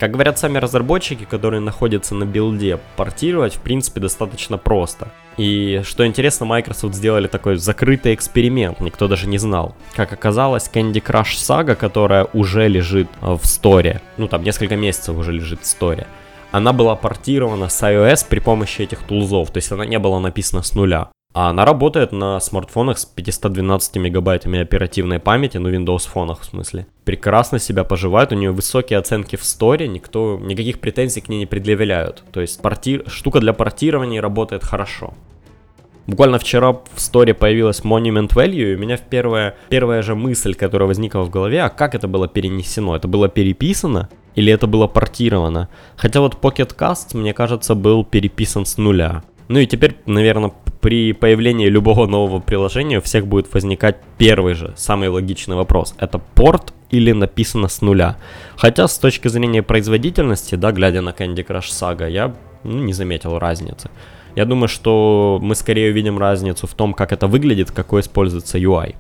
Как 0.03 0.11
говорят 0.11 0.37
сами 0.37 0.59
разработчики, 0.59 1.23
которые 1.23 1.61
находятся 1.61 2.17
на 2.17 2.25
билде, 2.25 2.81
портировать 2.97 3.55
в 3.55 3.61
принципе 3.61 4.01
достаточно 4.01 4.59
просто. 4.59 5.07
И 5.37 5.83
что 5.85 6.05
интересно, 6.05 6.45
Microsoft 6.45 6.97
сделали 6.97 7.29
такой 7.29 7.55
закрытый 7.55 8.13
эксперимент, 8.13 8.81
никто 8.81 9.07
даже 9.07 9.29
не 9.29 9.39
знал. 9.39 9.77
Как 9.95 10.13
оказалось, 10.13 10.69
Candy 10.75 11.01
Crush 11.01 11.37
Saga, 11.37 11.77
которая 11.77 12.27
уже 12.33 12.67
лежит 12.67 13.07
в 13.21 13.47
сторе, 13.47 14.01
ну 14.17 14.27
там 14.27 14.43
несколько 14.43 14.75
месяцев 14.75 15.17
уже 15.17 15.31
лежит 15.31 15.61
в 15.63 15.67
сторе, 15.67 16.09
она 16.51 16.73
была 16.73 16.97
портирована 16.97 17.69
с 17.69 17.81
iOS 17.81 18.27
при 18.29 18.41
помощи 18.41 18.83
этих 18.83 19.05
тулзов, 19.05 19.53
то 19.53 19.59
есть 19.59 19.71
она 19.71 19.87
не 19.87 20.01
была 20.01 20.19
написана 20.19 20.65
с 20.65 20.75
нуля. 20.75 21.12
А 21.35 21.49
она 21.49 21.65
работает 21.65 22.13
на 22.13 22.39
смартфонах 22.41 22.99
с 22.99 23.07
512 23.07 23.97
мегабайтами 23.97 24.61
оперативной 24.61 25.19
памяти, 25.19 25.57
ну 25.57 25.71
Windows 25.71 26.07
фонах 26.07 26.41
в 26.41 26.45
смысле. 26.45 26.87
Прекрасно 27.05 27.59
себя 27.59 27.85
поживает, 27.85 28.33
у 28.33 28.35
нее 28.35 28.51
высокие 28.51 28.99
оценки 28.99 29.37
в 29.37 29.45
сторе, 29.45 29.89
никто, 29.89 30.39
никаких 30.43 30.79
претензий 30.81 31.23
к 31.23 31.29
ней 31.29 31.39
не 31.39 31.47
предъявляют. 31.47 32.23
То 32.33 32.43
есть 32.43 32.61
порти... 32.61 33.03
штука 33.07 33.41
для 33.41 33.55
портирования 33.55 34.21
работает 34.21 34.63
хорошо. 34.63 35.15
Буквально 36.07 36.39
вчера 36.39 36.73
в 36.73 37.01
сторе 37.01 37.33
появилась 37.33 37.81
Monument 37.81 38.29
Value, 38.35 38.73
и 38.73 38.75
у 38.75 38.79
меня 38.79 38.99
первая, 38.99 39.55
первая 39.71 40.03
же 40.03 40.15
мысль, 40.15 40.55
которая 40.55 40.89
возникла 40.89 41.21
в 41.21 41.31
голове, 41.31 41.63
а 41.63 41.71
как 41.71 41.95
это 41.95 42.09
было 42.09 42.29
перенесено? 42.29 42.95
Это 42.97 43.09
было 43.09 43.29
переписано 43.29 44.11
или 44.35 44.53
это 44.53 44.67
было 44.67 44.87
портировано? 44.87 45.69
Хотя 45.97 46.21
вот 46.21 46.39
Pocket 46.43 46.77
Cast, 46.77 47.17
мне 47.17 47.33
кажется, 47.33 47.75
был 47.75 48.05
переписан 48.05 48.67
с 48.67 48.79
нуля. 48.79 49.23
Ну 49.49 49.59
и 49.59 49.67
теперь, 49.67 49.97
наверное, 50.07 50.53
при 50.83 51.13
появлении 51.13 51.69
любого 51.69 52.07
нового 52.09 52.41
приложения 52.41 52.99
у 52.99 53.01
всех 53.01 53.27
будет 53.27 53.55
возникать 53.55 53.97
первый 54.19 54.55
же, 54.55 54.75
самый 54.77 55.09
логичный 55.09 55.55
вопрос. 55.55 55.95
Это 55.97 56.19
порт 56.19 56.75
или 56.91 57.13
написано 57.13 57.69
с 57.69 57.83
нуля? 57.83 58.17
Хотя 58.57 58.89
с 58.89 58.99
точки 58.99 59.29
зрения 59.29 59.63
производительности, 59.63 60.57
да, 60.57 60.73
глядя 60.73 61.01
на 61.01 61.11
Candy 61.11 61.47
Crush 61.47 61.71
Saga, 61.71 62.11
я 62.11 62.35
ну, 62.65 62.81
не 62.81 62.93
заметил 62.93 63.39
разницы. 63.39 63.91
Я 64.35 64.45
думаю, 64.45 64.67
что 64.67 65.39
мы 65.41 65.55
скорее 65.55 65.93
увидим 65.93 66.19
разницу 66.19 66.67
в 66.67 66.75
том, 66.75 66.95
как 66.95 67.13
это 67.13 67.29
выглядит, 67.29 67.71
какой 67.71 68.01
используется 68.01 68.59
UI. 68.59 68.97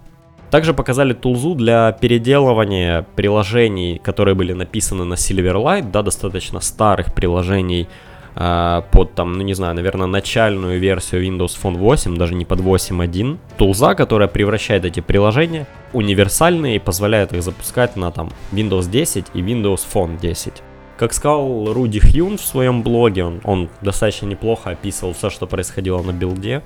Также 0.50 0.74
показали 0.74 1.14
тулзу 1.14 1.54
для 1.56 1.90
переделывания 1.92 3.06
приложений, 3.16 4.00
которые 4.04 4.36
были 4.36 4.52
написаны 4.52 5.04
на 5.04 5.14
Silverlight, 5.14 5.90
да, 5.90 6.02
достаточно 6.02 6.60
старых 6.60 7.12
приложений 7.12 7.88
под 8.34 9.14
там, 9.14 9.34
ну 9.34 9.42
не 9.42 9.54
знаю, 9.54 9.74
наверное, 9.74 10.06
начальную 10.06 10.80
версию 10.80 11.24
Windows 11.24 11.58
Phone 11.62 11.76
8, 11.76 12.16
даже 12.16 12.34
не 12.34 12.44
под 12.44 12.60
8.1. 12.60 13.38
Тулза, 13.58 13.94
которая 13.94 14.28
превращает 14.28 14.84
эти 14.84 15.00
приложения 15.00 15.66
универсальные 15.92 16.76
и 16.76 16.78
позволяет 16.78 17.32
их 17.32 17.42
запускать 17.42 17.96
на 17.96 18.10
там 18.10 18.30
Windows 18.52 18.88
10 18.90 19.26
и 19.34 19.42
Windows 19.42 19.80
Phone 19.92 20.18
10. 20.18 20.62
Как 20.96 21.12
сказал 21.12 21.72
Руди 21.72 22.00
Хьюн 22.00 22.38
в 22.38 22.44
своем 22.44 22.82
блоге, 22.82 23.24
он, 23.24 23.40
он 23.44 23.68
достаточно 23.80 24.26
неплохо 24.26 24.70
описывал 24.70 25.14
все, 25.14 25.30
что 25.30 25.46
происходило 25.46 26.00
на 26.02 26.12
билде. 26.12 26.62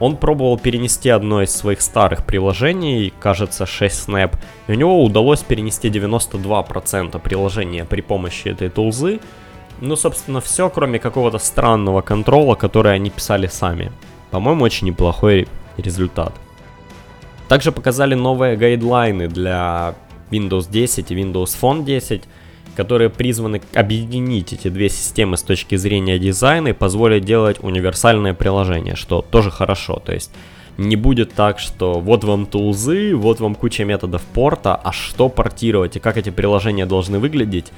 Он 0.00 0.16
пробовал 0.16 0.58
перенести 0.58 1.10
одно 1.10 1.42
из 1.42 1.54
своих 1.54 1.82
старых 1.82 2.24
приложений, 2.24 3.12
кажется 3.20 3.66
6 3.66 4.08
Snap, 4.08 4.34
и 4.66 4.72
у 4.72 4.74
него 4.74 5.04
удалось 5.04 5.42
перенести 5.42 5.88
92% 5.88 7.20
приложения 7.20 7.84
при 7.84 8.00
помощи 8.00 8.48
этой 8.48 8.70
тулзы. 8.70 9.20
Ну, 9.80 9.96
собственно, 9.96 10.40
все, 10.40 10.68
кроме 10.68 10.98
какого-то 10.98 11.38
странного 11.38 12.02
контрола, 12.02 12.54
который 12.54 12.94
они 12.94 13.10
писали 13.10 13.46
сами. 13.46 13.92
По-моему, 14.30 14.64
очень 14.64 14.86
неплохой 14.88 15.48
результат. 15.76 16.34
Также 17.48 17.72
показали 17.72 18.14
новые 18.14 18.56
гайдлайны 18.56 19.28
для 19.28 19.94
Windows 20.30 20.70
10 20.70 21.10
и 21.10 21.14
Windows 21.14 21.56
Phone 21.60 21.84
10 21.84 22.22
которые 22.76 23.10
призваны 23.10 23.60
объединить 23.74 24.52
эти 24.52 24.68
две 24.68 24.88
системы 24.88 25.36
с 25.36 25.42
точки 25.42 25.74
зрения 25.76 26.18
дизайна 26.18 26.68
и 26.68 26.72
позволят 26.72 27.24
делать 27.24 27.58
универсальное 27.60 28.32
приложение, 28.32 28.96
что 28.96 29.22
тоже 29.22 29.50
хорошо. 29.50 30.00
То 30.02 30.12
есть 30.12 30.30
не 30.78 30.96
будет 30.96 31.34
так, 31.34 31.58
что 31.58 32.00
вот 32.00 32.24
вам 32.24 32.46
тулзы, 32.46 33.14
вот 33.14 33.40
вам 33.40 33.54
куча 33.54 33.84
методов 33.84 34.22
порта, 34.22 34.74
а 34.76 34.92
что 34.92 35.28
портировать 35.28 35.96
и 35.96 36.00
как 36.00 36.16
эти 36.16 36.30
приложения 36.30 36.86
должны 36.86 37.18
выглядеть, 37.18 37.72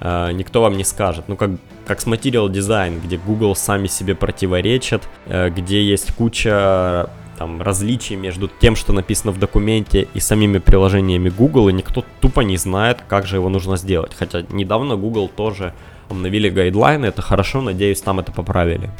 э, 0.00 0.32
никто 0.32 0.62
вам 0.62 0.76
не 0.76 0.84
скажет. 0.84 1.24
Ну, 1.28 1.36
как, 1.36 1.50
как 1.86 2.00
с 2.00 2.06
Material 2.06 2.48
Design, 2.48 3.00
где 3.02 3.16
Google 3.16 3.54
сами 3.54 3.86
себе 3.86 4.14
противоречат, 4.14 5.08
э, 5.26 5.50
где 5.50 5.82
есть 5.82 6.12
куча 6.12 7.10
там 7.38 7.62
различий 7.62 8.16
между 8.16 8.48
тем, 8.48 8.76
что 8.76 8.92
написано 8.92 9.32
в 9.32 9.38
документе 9.38 10.08
и 10.14 10.20
самими 10.20 10.58
приложениями 10.58 11.28
Google, 11.28 11.68
и 11.68 11.72
никто 11.72 12.04
тупо 12.20 12.40
не 12.40 12.56
знает, 12.56 13.02
как 13.06 13.26
же 13.26 13.36
его 13.36 13.48
нужно 13.48 13.76
сделать. 13.76 14.12
Хотя 14.18 14.42
недавно 14.50 14.96
Google 14.96 15.28
тоже 15.28 15.74
обновили 16.08 16.48
гайдлайны, 16.48 17.06
это 17.06 17.22
хорошо, 17.22 17.60
надеюсь, 17.60 18.00
там 18.00 18.20
это 18.20 18.32
поправили. 18.32 18.90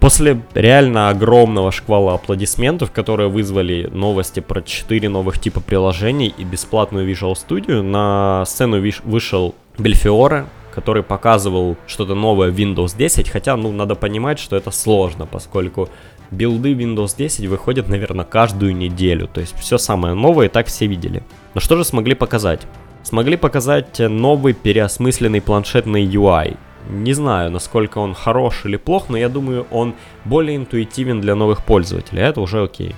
После 0.00 0.40
реально 0.54 1.10
огромного 1.10 1.70
шквала 1.70 2.14
аплодисментов, 2.14 2.90
которые 2.90 3.28
вызвали 3.28 3.86
новости 3.92 4.40
про 4.40 4.62
4 4.62 5.10
новых 5.10 5.38
типа 5.38 5.60
приложений 5.60 6.34
и 6.38 6.44
бесплатную 6.44 7.06
Visual 7.06 7.34
Studio, 7.34 7.82
на 7.82 8.44
сцену 8.46 8.82
вышел 9.04 9.54
Бельфиоре, 9.80 10.46
который 10.74 11.02
показывал 11.02 11.76
что-то 11.86 12.14
новое 12.14 12.50
в 12.50 12.56
Windows 12.56 12.96
10, 12.96 13.28
хотя, 13.28 13.56
ну, 13.56 13.72
надо 13.72 13.94
понимать, 13.94 14.38
что 14.38 14.56
это 14.56 14.70
сложно, 14.70 15.26
поскольку 15.26 15.88
билды 16.30 16.72
Windows 16.72 17.16
10 17.16 17.46
выходят, 17.46 17.88
наверное, 17.88 18.24
каждую 18.24 18.76
неделю. 18.76 19.26
То 19.26 19.40
есть 19.40 19.58
все 19.58 19.78
самое 19.78 20.14
новое 20.14 20.46
и 20.46 20.48
так 20.48 20.66
все 20.66 20.86
видели. 20.86 21.22
Но 21.54 21.60
что 21.60 21.76
же 21.76 21.84
смогли 21.84 22.14
показать? 22.14 22.60
Смогли 23.02 23.36
показать 23.36 23.98
новый 23.98 24.52
переосмысленный 24.52 25.40
планшетный 25.40 26.04
UI. 26.06 26.56
Не 26.88 27.12
знаю, 27.12 27.50
насколько 27.50 27.98
он 27.98 28.14
хорош 28.14 28.62
или 28.64 28.76
плох, 28.76 29.08
но 29.08 29.16
я 29.16 29.28
думаю, 29.28 29.66
он 29.70 29.94
более 30.24 30.56
интуитивен 30.56 31.20
для 31.20 31.34
новых 31.34 31.64
пользователей. 31.64 32.22
Это 32.22 32.40
уже 32.40 32.62
окей. 32.62 32.94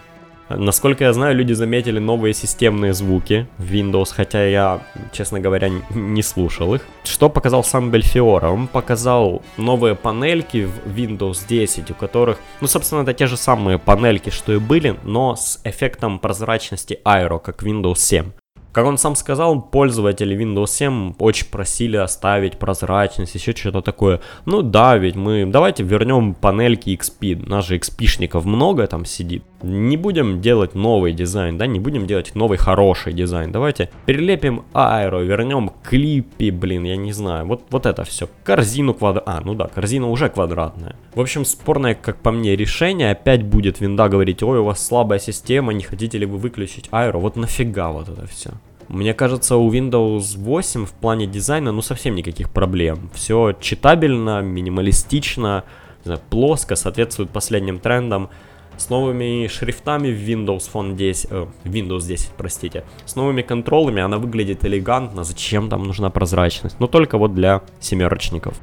Насколько 0.56 1.04
я 1.04 1.12
знаю, 1.12 1.36
люди 1.36 1.52
заметили 1.52 1.98
новые 1.98 2.34
системные 2.34 2.92
звуки 2.92 3.46
в 3.58 3.72
Windows, 3.72 4.12
хотя 4.14 4.44
я, 4.44 4.82
честно 5.12 5.40
говоря, 5.40 5.70
не 5.90 6.22
слушал 6.22 6.74
их. 6.74 6.82
Что 7.04 7.28
показал 7.28 7.64
сам 7.64 7.90
Бельфиора? 7.90 8.48
Он 8.48 8.66
показал 8.66 9.42
новые 9.56 9.94
панельки 9.94 10.64
в 10.64 10.96
Windows 10.96 11.46
10, 11.48 11.90
у 11.90 11.94
которых, 11.94 12.38
ну, 12.60 12.66
собственно, 12.66 13.02
это 13.02 13.14
те 13.14 13.26
же 13.26 13.36
самые 13.36 13.78
панельки, 13.78 14.30
что 14.30 14.52
и 14.52 14.58
были, 14.58 14.96
но 15.04 15.36
с 15.36 15.60
эффектом 15.64 16.18
прозрачности 16.18 17.00
Aero, 17.04 17.38
как 17.40 17.62
Windows 17.62 17.96
7. 17.96 18.32
Как 18.72 18.86
он 18.86 18.96
сам 18.96 19.16
сказал, 19.16 19.60
пользователи 19.60 20.34
Windows 20.34 20.68
7 20.68 21.14
очень 21.18 21.46
просили 21.48 21.98
оставить 21.98 22.58
прозрачность, 22.58 23.34
еще 23.34 23.52
что-то 23.52 23.82
такое. 23.82 24.22
Ну 24.46 24.62
да, 24.62 24.96
ведь 24.96 25.14
мы 25.14 25.44
давайте 25.46 25.82
вернем 25.82 26.34
панельки 26.34 26.88
XP, 26.88 27.46
нас 27.46 27.66
же 27.66 27.76
XP-шников 27.76 28.46
много 28.46 28.86
там 28.86 29.04
сидит. 29.04 29.44
Не 29.62 29.96
будем 29.96 30.40
делать 30.40 30.74
новый 30.74 31.12
дизайн, 31.12 31.58
да, 31.58 31.66
не 31.66 31.78
будем 31.78 32.06
делать 32.06 32.34
новый 32.34 32.58
хороший 32.58 33.12
дизайн. 33.12 33.52
Давайте 33.52 33.90
перелепим 34.06 34.64
аэро, 34.72 35.20
вернем 35.20 35.70
клипи, 35.82 36.50
блин, 36.50 36.84
я 36.84 36.96
не 36.96 37.12
знаю. 37.12 37.46
Вот, 37.46 37.62
вот 37.70 37.86
это 37.86 38.04
все. 38.04 38.28
Корзину 38.44 38.94
квадрат... 38.94 39.24
А, 39.26 39.40
ну 39.44 39.54
да, 39.54 39.68
корзина 39.68 40.08
уже 40.08 40.28
квадратная. 40.28 40.96
В 41.14 41.20
общем, 41.20 41.44
спорное, 41.44 41.94
как 41.94 42.16
по 42.16 42.32
мне, 42.32 42.56
решение. 42.56 43.12
Опять 43.12 43.44
будет 43.44 43.80
винда 43.80 44.08
говорить, 44.08 44.42
ой, 44.42 44.58
у 44.58 44.64
вас 44.64 44.84
слабая 44.84 45.18
система, 45.18 45.72
не 45.72 45.82
хотите 45.82 46.18
ли 46.18 46.26
вы 46.26 46.38
выключить 46.38 46.88
аэро? 46.90 47.18
Вот 47.18 47.36
нафига 47.36 47.92
вот 47.92 48.08
это 48.08 48.26
все. 48.26 48.50
Мне 48.88 49.14
кажется, 49.14 49.56
у 49.56 49.72
Windows 49.72 50.36
8 50.36 50.86
в 50.86 50.92
плане 50.92 51.26
дизайна, 51.26 51.72
ну, 51.72 51.82
совсем 51.82 52.14
никаких 52.14 52.50
проблем. 52.50 53.10
Все 53.14 53.56
читабельно, 53.60 54.42
минималистично, 54.42 55.64
плоско, 56.30 56.76
соответствует 56.76 57.30
последним 57.30 57.78
трендам. 57.78 58.28
С 58.76 58.88
новыми 58.90 59.46
шрифтами 59.46 60.08
в 60.08 60.18
Windows 60.18 60.70
Phone 60.72 60.94
10, 60.94 61.26
э, 61.30 61.46
Windows 61.64 62.06
10, 62.06 62.30
простите, 62.36 62.84
с 63.04 63.14
новыми 63.14 63.42
контролами 63.42 64.02
она 64.02 64.18
выглядит 64.18 64.64
элегантно. 64.64 65.24
Зачем 65.24 65.68
там 65.68 65.84
нужна 65.84 66.10
прозрачность? 66.10 66.76
Но 66.80 66.86
только 66.86 67.18
вот 67.18 67.34
для 67.34 67.62
семерочников. 67.80 68.58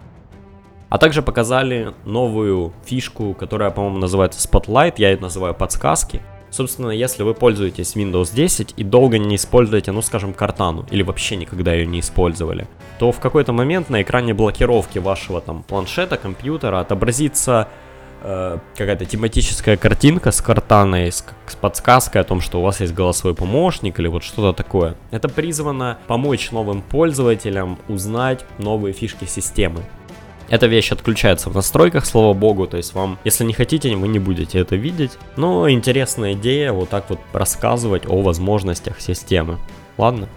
А 0.90 0.98
также 0.98 1.22
показали 1.22 1.94
новую 2.06 2.74
фишку, 2.84 3.34
которая, 3.34 3.70
по-моему, 3.70 4.00
называется 4.00 4.46
Spotlight, 4.48 4.96
я 4.98 5.12
это 5.12 5.22
называю 5.22 5.54
подсказки. 5.54 6.22
Собственно, 6.50 6.90
если 6.90 7.22
вы 7.22 7.36
пользуетесь 7.36 7.96
Windows 7.96 8.34
10 8.34 8.74
и 8.76 8.84
долго 8.84 9.20
не 9.20 9.36
используете, 9.36 9.92
ну 9.92 10.02
скажем, 10.02 10.34
картану, 10.34 10.86
или 10.90 11.04
вообще 11.04 11.36
никогда 11.36 11.74
ее 11.74 11.86
не 11.86 12.00
использовали, 12.00 12.68
то 12.98 13.12
в 13.12 13.20
какой-то 13.20 13.54
момент 13.54 13.92
на 13.92 14.02
экране 14.02 14.34
блокировки 14.34 14.98
вашего 14.98 15.42
там 15.42 15.62
планшета, 15.62 16.18
компьютера 16.18 16.80
отобразится 16.80 17.68
э, 18.22 18.58
какая-то 18.76 19.06
тематическая 19.06 19.78
картинка 19.78 20.32
с 20.32 20.42
картаной, 20.42 21.12
с, 21.12 21.24
с 21.48 21.56
подсказкой 21.56 22.22
о 22.22 22.24
том, 22.24 22.42
что 22.42 22.60
у 22.60 22.64
вас 22.64 22.82
есть 22.82 22.94
голосовой 22.94 23.36
помощник 23.36 24.00
или 24.00 24.08
вот 24.08 24.24
что-то 24.24 24.54
такое. 24.54 24.96
Это 25.12 25.30
призвано 25.30 25.98
помочь 26.08 26.52
новым 26.52 26.82
пользователям 26.82 27.78
узнать 27.88 28.46
новые 28.58 28.94
фишки 28.94 29.26
системы. 29.26 29.84
Эта 30.50 30.66
вещь 30.66 30.92
отключается 30.92 31.50
в 31.52 31.56
настройках, 31.56 32.06
слава 32.06 32.34
богу, 32.34 32.66
то 32.66 32.78
есть 32.78 32.96
вам, 32.96 33.20
если 33.24 33.44
не 33.44 33.54
хотите, 33.54 33.96
вы 33.96 34.08
не 34.08 34.18
будете 34.18 34.60
это 34.60 34.76
видеть. 34.76 35.12
Но 35.36 35.70
интересная 35.70 36.34
идея 36.34 36.74
вот 36.74 36.90
так 36.90 37.10
вот 37.10 37.20
рассказывать 37.34 38.08
о 38.08 38.22
возможностях 38.22 39.00
системы. 39.00 39.60
Ладно? 39.98 40.28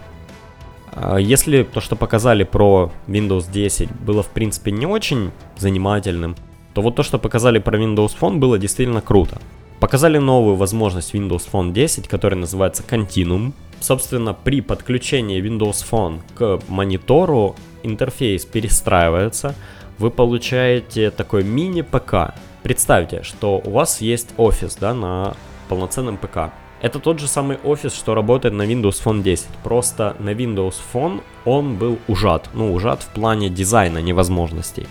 А 0.95 1.17
если 1.17 1.63
то, 1.63 1.81
что 1.81 1.95
показали 1.95 2.43
про 2.43 2.91
Windows 3.07 3.51
10, 3.51 3.91
было 4.01 4.21
в 4.21 4.27
принципе 4.27 4.71
не 4.71 4.85
очень 4.85 5.31
занимательным, 5.57 6.35
то 6.73 6.81
вот 6.81 6.95
то, 6.95 7.03
что 7.03 7.19
показали 7.19 7.59
про 7.59 7.77
Windows 7.77 8.15
Phone, 8.19 8.37
было 8.37 8.57
действительно 8.57 9.01
круто. 9.01 9.39
Показали 9.79 10.17
новую 10.17 10.55
возможность 10.55 11.13
Windows 11.13 11.47
Phone 11.51 11.71
10, 11.71 12.07
которая 12.07 12.39
называется 12.39 12.83
Continuum. 12.83 13.53
Собственно, 13.79 14.33
при 14.33 14.61
подключении 14.61 15.41
Windows 15.41 15.85
Phone 15.89 16.21
к 16.35 16.61
монитору 16.69 17.55
интерфейс 17.83 18.45
перестраивается, 18.45 19.55
вы 19.97 20.09
получаете 20.09 21.11
такой 21.11 21.43
мини-ПК. 21.43 22.33
Представьте, 22.63 23.23
что 23.23 23.61
у 23.63 23.71
вас 23.71 24.01
есть 24.01 24.29
офис 24.37 24.75
да, 24.75 24.93
на 24.93 25.35
полноценном 25.67 26.17
ПК. 26.17 26.53
Это 26.81 26.99
тот 26.99 27.19
же 27.19 27.27
самый 27.27 27.57
офис, 27.63 27.93
что 27.93 28.15
работает 28.15 28.53
на 28.53 28.63
Windows 28.63 29.03
Phone 29.03 29.21
10. 29.21 29.47
Просто 29.63 30.15
на 30.19 30.31
Windows 30.31 30.75
Phone 30.93 31.21
он 31.45 31.75
был 31.75 31.99
ужат. 32.07 32.49
Ну, 32.53 32.73
ужат 32.73 33.03
в 33.03 33.09
плане 33.09 33.49
дизайна 33.49 33.99
невозможностей. 33.99 34.87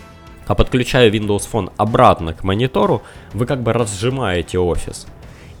А 0.47 0.55
подключая 0.55 1.09
Windows 1.09 1.49
Phone 1.51 1.71
обратно 1.77 2.33
к 2.33 2.43
монитору, 2.43 3.01
вы 3.33 3.45
как 3.45 3.61
бы 3.61 3.73
разжимаете 3.73 4.59
офис. 4.59 5.07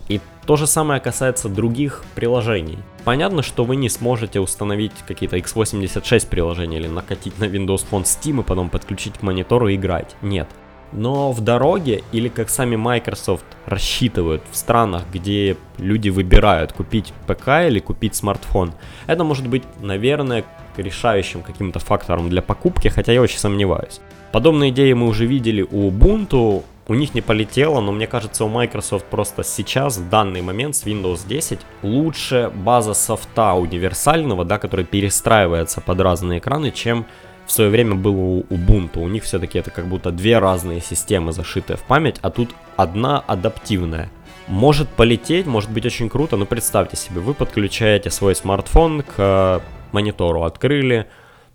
И 0.09 0.19
то 0.45 0.57
же 0.57 0.67
самое 0.67 0.99
касается 0.99 1.47
других 1.47 2.03
приложений. 2.15 2.79
Понятно, 3.05 3.41
что 3.43 3.63
вы 3.63 3.77
не 3.77 3.89
сможете 3.89 4.39
установить 4.39 4.91
какие-то 5.07 5.37
x86 5.37 6.27
приложения 6.27 6.77
или 6.77 6.87
накатить 6.87 7.39
на 7.39 7.45
Windows 7.45 7.85
Phone 7.89 8.03
Steam 8.03 8.41
и 8.41 8.43
потом 8.43 8.69
подключить 8.69 9.17
к 9.17 9.21
монитору 9.21 9.69
и 9.69 9.75
играть. 9.75 10.15
Нет. 10.21 10.47
Но 10.91 11.31
в 11.31 11.41
дороге, 11.41 12.03
или 12.11 12.29
как 12.29 12.49
сами 12.49 12.75
Microsoft 12.75 13.45
рассчитывают 13.65 14.43
в 14.51 14.55
странах, 14.55 15.03
где 15.11 15.57
люди 15.79 16.09
выбирают 16.09 16.71
купить 16.71 17.13
ПК 17.25 17.65
или 17.67 17.79
купить 17.79 18.15
смартфон, 18.15 18.73
это 19.07 19.23
может 19.23 19.47
быть, 19.47 19.63
наверное, 19.81 20.45
решающим 20.81 21.41
каким-то 21.41 21.79
фактором 21.79 22.29
для 22.29 22.41
покупки, 22.41 22.87
хотя 22.87 23.11
я 23.11 23.21
очень 23.21 23.39
сомневаюсь. 23.39 23.99
Подобные 24.31 24.71
идеи 24.71 24.93
мы 24.93 25.07
уже 25.07 25.25
видели 25.25 25.61
у 25.61 25.91
Ubuntu, 25.91 26.63
у 26.87 26.93
них 26.95 27.13
не 27.13 27.21
полетело, 27.21 27.79
но 27.79 27.91
мне 27.91 28.07
кажется, 28.07 28.43
у 28.43 28.49
Microsoft 28.49 29.05
просто 29.05 29.43
сейчас, 29.43 29.97
в 29.97 30.09
данный 30.09 30.41
момент 30.41 30.75
с 30.75 30.83
Windows 30.85 31.21
10, 31.27 31.59
лучше 31.81 32.51
база 32.53 32.93
софта 32.93 33.53
универсального, 33.53 34.43
да, 34.43 34.57
который 34.57 34.85
перестраивается 34.85 35.81
под 35.81 36.01
разные 36.01 36.39
экраны, 36.39 36.71
чем 36.71 37.05
в 37.45 37.51
свое 37.51 37.69
время 37.69 37.95
было 37.95 38.17
у 38.17 38.41
Ubuntu. 38.43 38.99
У 38.99 39.07
них 39.07 39.23
все-таки 39.23 39.59
это 39.59 39.71
как 39.71 39.85
будто 39.85 40.11
две 40.11 40.39
разные 40.39 40.81
системы, 40.81 41.31
зашитые 41.31 41.77
в 41.77 41.83
память, 41.83 42.17
а 42.21 42.29
тут 42.29 42.49
одна 42.75 43.19
адаптивная. 43.19 44.09
Может 44.47 44.89
полететь, 44.89 45.45
может 45.45 45.69
быть 45.69 45.85
очень 45.85 46.09
круто, 46.09 46.35
но 46.35 46.45
представьте 46.45 46.97
себе, 46.97 47.21
вы 47.21 47.33
подключаете 47.33 48.09
свой 48.09 48.35
смартфон 48.35 49.03
к 49.03 49.61
монитору, 49.93 50.43
открыли 50.43 51.07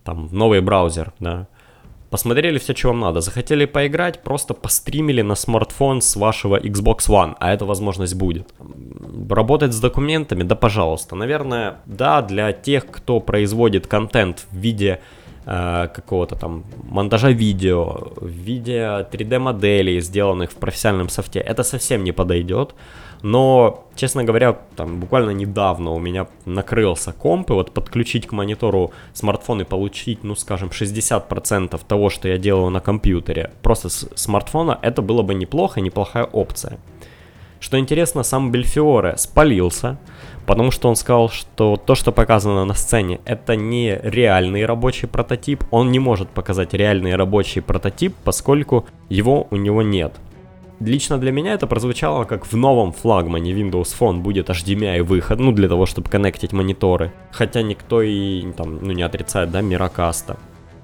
там 0.04 0.28
новый 0.33 0.61
браузер, 0.61 1.12
да, 1.21 1.49
посмотрели 2.11 2.59
все, 2.59 2.75
что 2.75 2.88
вам 2.88 3.00
надо, 3.00 3.21
захотели 3.21 3.66
поиграть, 3.66 4.23
просто 4.23 4.54
постримили 4.54 5.23
на 5.23 5.35
смартфон 5.35 6.00
с 6.00 6.16
вашего 6.16 6.59
Xbox 6.59 7.09
One, 7.09 7.37
а 7.38 7.52
эта 7.52 7.64
возможность 7.64 8.14
будет. 8.14 8.49
Работать 9.28 9.73
с 9.73 9.80
документами, 9.80 10.42
да 10.42 10.54
пожалуйста. 10.54 11.16
Наверное, 11.16 11.80
да, 11.87 12.23
для 12.23 12.52
тех, 12.52 12.87
кто 12.87 13.21
производит 13.21 13.87
контент 13.87 14.47
в 14.50 14.57
виде 14.57 15.00
какого-то 15.48 16.36
там 16.36 16.64
монтажа 16.90 17.30
видео, 17.30 18.12
в 18.16 18.26
виде 18.26 19.06
3D 19.10 19.38
моделей, 19.38 20.00
сделанных 20.00 20.50
в 20.50 20.56
профессиональном 20.56 21.08
софте, 21.08 21.40
это 21.40 21.62
совсем 21.62 22.04
не 22.04 22.12
подойдет. 22.12 22.74
Но, 23.22 23.86
честно 23.96 24.24
говоря, 24.24 24.58
там 24.76 25.00
буквально 25.00 25.30
недавно 25.30 25.90
у 25.90 25.98
меня 25.98 26.26
накрылся 26.44 27.12
комп, 27.12 27.50
и 27.50 27.54
вот 27.54 27.72
подключить 27.72 28.26
к 28.26 28.32
монитору 28.32 28.92
смартфон 29.14 29.62
и 29.62 29.64
получить, 29.64 30.22
ну 30.22 30.34
скажем, 30.34 30.68
60% 30.68 31.80
того, 31.88 32.10
что 32.10 32.28
я 32.28 32.38
делаю 32.38 32.70
на 32.70 32.80
компьютере, 32.80 33.50
просто 33.62 33.88
с 33.88 34.08
смартфона, 34.14 34.78
это 34.82 35.02
было 35.02 35.22
бы 35.22 35.34
неплохо, 35.34 35.80
неплохая 35.80 36.24
опция. 36.24 36.78
Что 37.60 37.78
интересно, 37.78 38.22
сам 38.22 38.52
Бельфиоре 38.52 39.16
спалился, 39.16 39.98
потому 40.48 40.70
что 40.70 40.88
он 40.88 40.96
сказал, 40.96 41.28
что 41.28 41.76
то, 41.76 41.94
что 41.94 42.10
показано 42.10 42.64
на 42.64 42.72
сцене, 42.72 43.20
это 43.26 43.54
не 43.54 44.00
реальный 44.02 44.64
рабочий 44.64 45.06
прототип, 45.06 45.62
он 45.70 45.92
не 45.92 45.98
может 45.98 46.30
показать 46.30 46.72
реальный 46.72 47.16
рабочий 47.16 47.60
прототип, 47.60 48.14
поскольку 48.24 48.86
его 49.10 49.46
у 49.50 49.56
него 49.56 49.82
нет. 49.82 50.14
Лично 50.80 51.18
для 51.18 51.32
меня 51.32 51.52
это 51.52 51.66
прозвучало 51.66 52.24
как 52.24 52.46
в 52.46 52.56
новом 52.56 52.92
флагмане 52.92 53.52
Windows 53.52 53.94
Phone 53.98 54.20
будет 54.20 54.48
HDMI 54.48 55.02
выход, 55.02 55.38
ну 55.38 55.52
для 55.52 55.68
того, 55.68 55.84
чтобы 55.84 56.08
коннектить 56.08 56.52
мониторы. 56.52 57.12
Хотя 57.30 57.60
никто 57.60 58.00
и 58.00 58.50
там, 58.52 58.78
ну 58.80 58.92
не 58.92 59.02
отрицает, 59.02 59.50
да, 59.50 59.60
Мирокаста. 59.60 60.38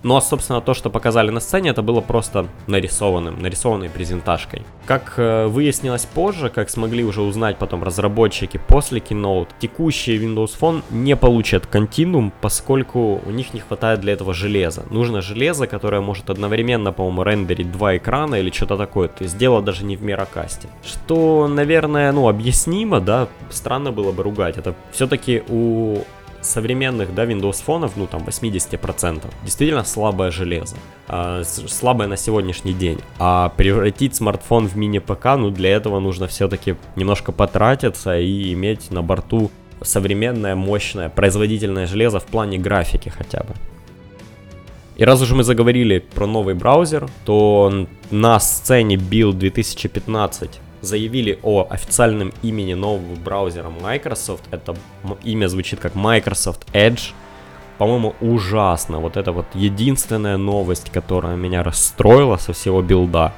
Ну 0.05 0.17
а, 0.17 0.21
собственно, 0.21 0.61
то, 0.61 0.75
что 0.75 0.91
показали 0.91 1.31
на 1.31 1.41
сцене, 1.41 1.71
это 1.71 1.81
было 1.81 2.03
просто 2.03 2.47
нарисованным, 2.67 3.41
нарисованной 3.41 3.89
презентажкой. 3.89 4.63
Как 4.85 5.15
э, 5.17 5.47
выяснилось 5.47 6.05
позже, 6.05 6.51
как 6.51 6.69
смогли 6.69 7.03
уже 7.03 7.23
узнать 7.23 7.57
потом 7.57 7.83
разработчики 7.83 8.61
после 8.69 9.01
Keynote, 9.01 9.49
текущий 9.59 10.19
Windows 10.19 10.51
Phone 10.61 10.83
не 10.91 11.17
получат 11.17 11.67
Continuum, 11.73 12.33
поскольку 12.43 13.23
у 13.25 13.31
них 13.31 13.55
не 13.55 13.61
хватает 13.61 14.01
для 14.01 14.13
этого 14.13 14.35
железа. 14.35 14.85
Нужно 14.91 15.23
железо, 15.23 15.67
которое 15.67 16.03
может 16.03 16.29
одновременно, 16.29 16.93
по-моему, 16.93 17.23
рендерить 17.23 17.73
два 17.73 17.97
экрана 17.97 18.35
или 18.35 18.51
что-то 18.51 18.77
такое. 18.77 19.09
То 19.09 19.25
есть 19.25 19.39
дело 19.39 19.63
даже 19.63 19.87
не 19.87 19.97
в 19.97 20.03
Мирокасте. 20.03 20.69
Что, 20.85 21.49
наверное, 21.49 22.13
ну, 22.13 22.29
объяснимо, 22.29 23.01
да, 23.01 23.29
странно 23.49 23.91
было 23.91 24.13
бы 24.13 24.23
ругать. 24.23 24.59
Это 24.59 24.75
все-таки 24.93 25.43
у 25.49 26.01
современных, 26.45 27.15
да, 27.15 27.25
Windows 27.25 27.63
фонов, 27.63 27.93
ну 27.97 28.07
там 28.07 28.23
80%, 28.23 29.25
действительно 29.43 29.85
слабое 29.85 30.31
железо, 30.31 30.77
э, 31.09 31.43
слабое 31.45 32.09
на 32.09 32.17
сегодняшний 32.17 32.73
день. 32.73 32.99
А 33.19 33.49
превратить 33.51 34.15
смартфон 34.15 34.69
в 34.69 34.77
мини-ПК, 34.77 35.37
ну 35.37 35.51
для 35.51 35.71
этого 35.71 36.01
нужно 36.01 36.27
все-таки 36.27 36.77
немножко 36.97 37.33
потратиться 37.33 38.19
и 38.19 38.53
иметь 38.53 38.91
на 38.91 39.03
борту 39.03 39.51
современное, 39.83 40.55
мощное, 40.55 41.09
производительное 41.09 41.87
железо 41.87 42.21
в 42.21 42.27
плане 42.27 42.59
графики 42.59 43.09
хотя 43.09 43.41
бы. 43.41 43.55
И 44.97 45.05
раз 45.05 45.21
уже 45.21 45.35
мы 45.35 45.43
заговорили 45.43 45.99
про 45.99 46.27
новый 46.27 46.55
браузер, 46.55 47.09
то 47.25 47.87
на 48.11 48.39
сцене 48.39 48.95
Build 48.97 49.35
2015 49.35 50.61
заявили 50.85 51.39
о 51.43 51.67
официальном 51.69 52.33
имени 52.43 52.75
нового 52.75 53.15
браузера 53.17 53.71
Microsoft. 53.71 54.45
Это 54.51 54.75
имя 55.23 55.49
звучит 55.49 55.81
как 55.81 55.95
Microsoft 55.95 56.67
Edge. 56.73 57.13
По-моему, 57.79 58.15
ужасно. 58.21 59.01
Вот 59.01 59.17
это 59.17 59.33
вот 59.33 59.47
единственная 59.55 60.37
новость, 60.37 60.91
которая 60.91 61.37
меня 61.37 61.63
расстроила 61.63 62.37
со 62.37 62.53
всего 62.53 62.83
билда. 62.83 63.33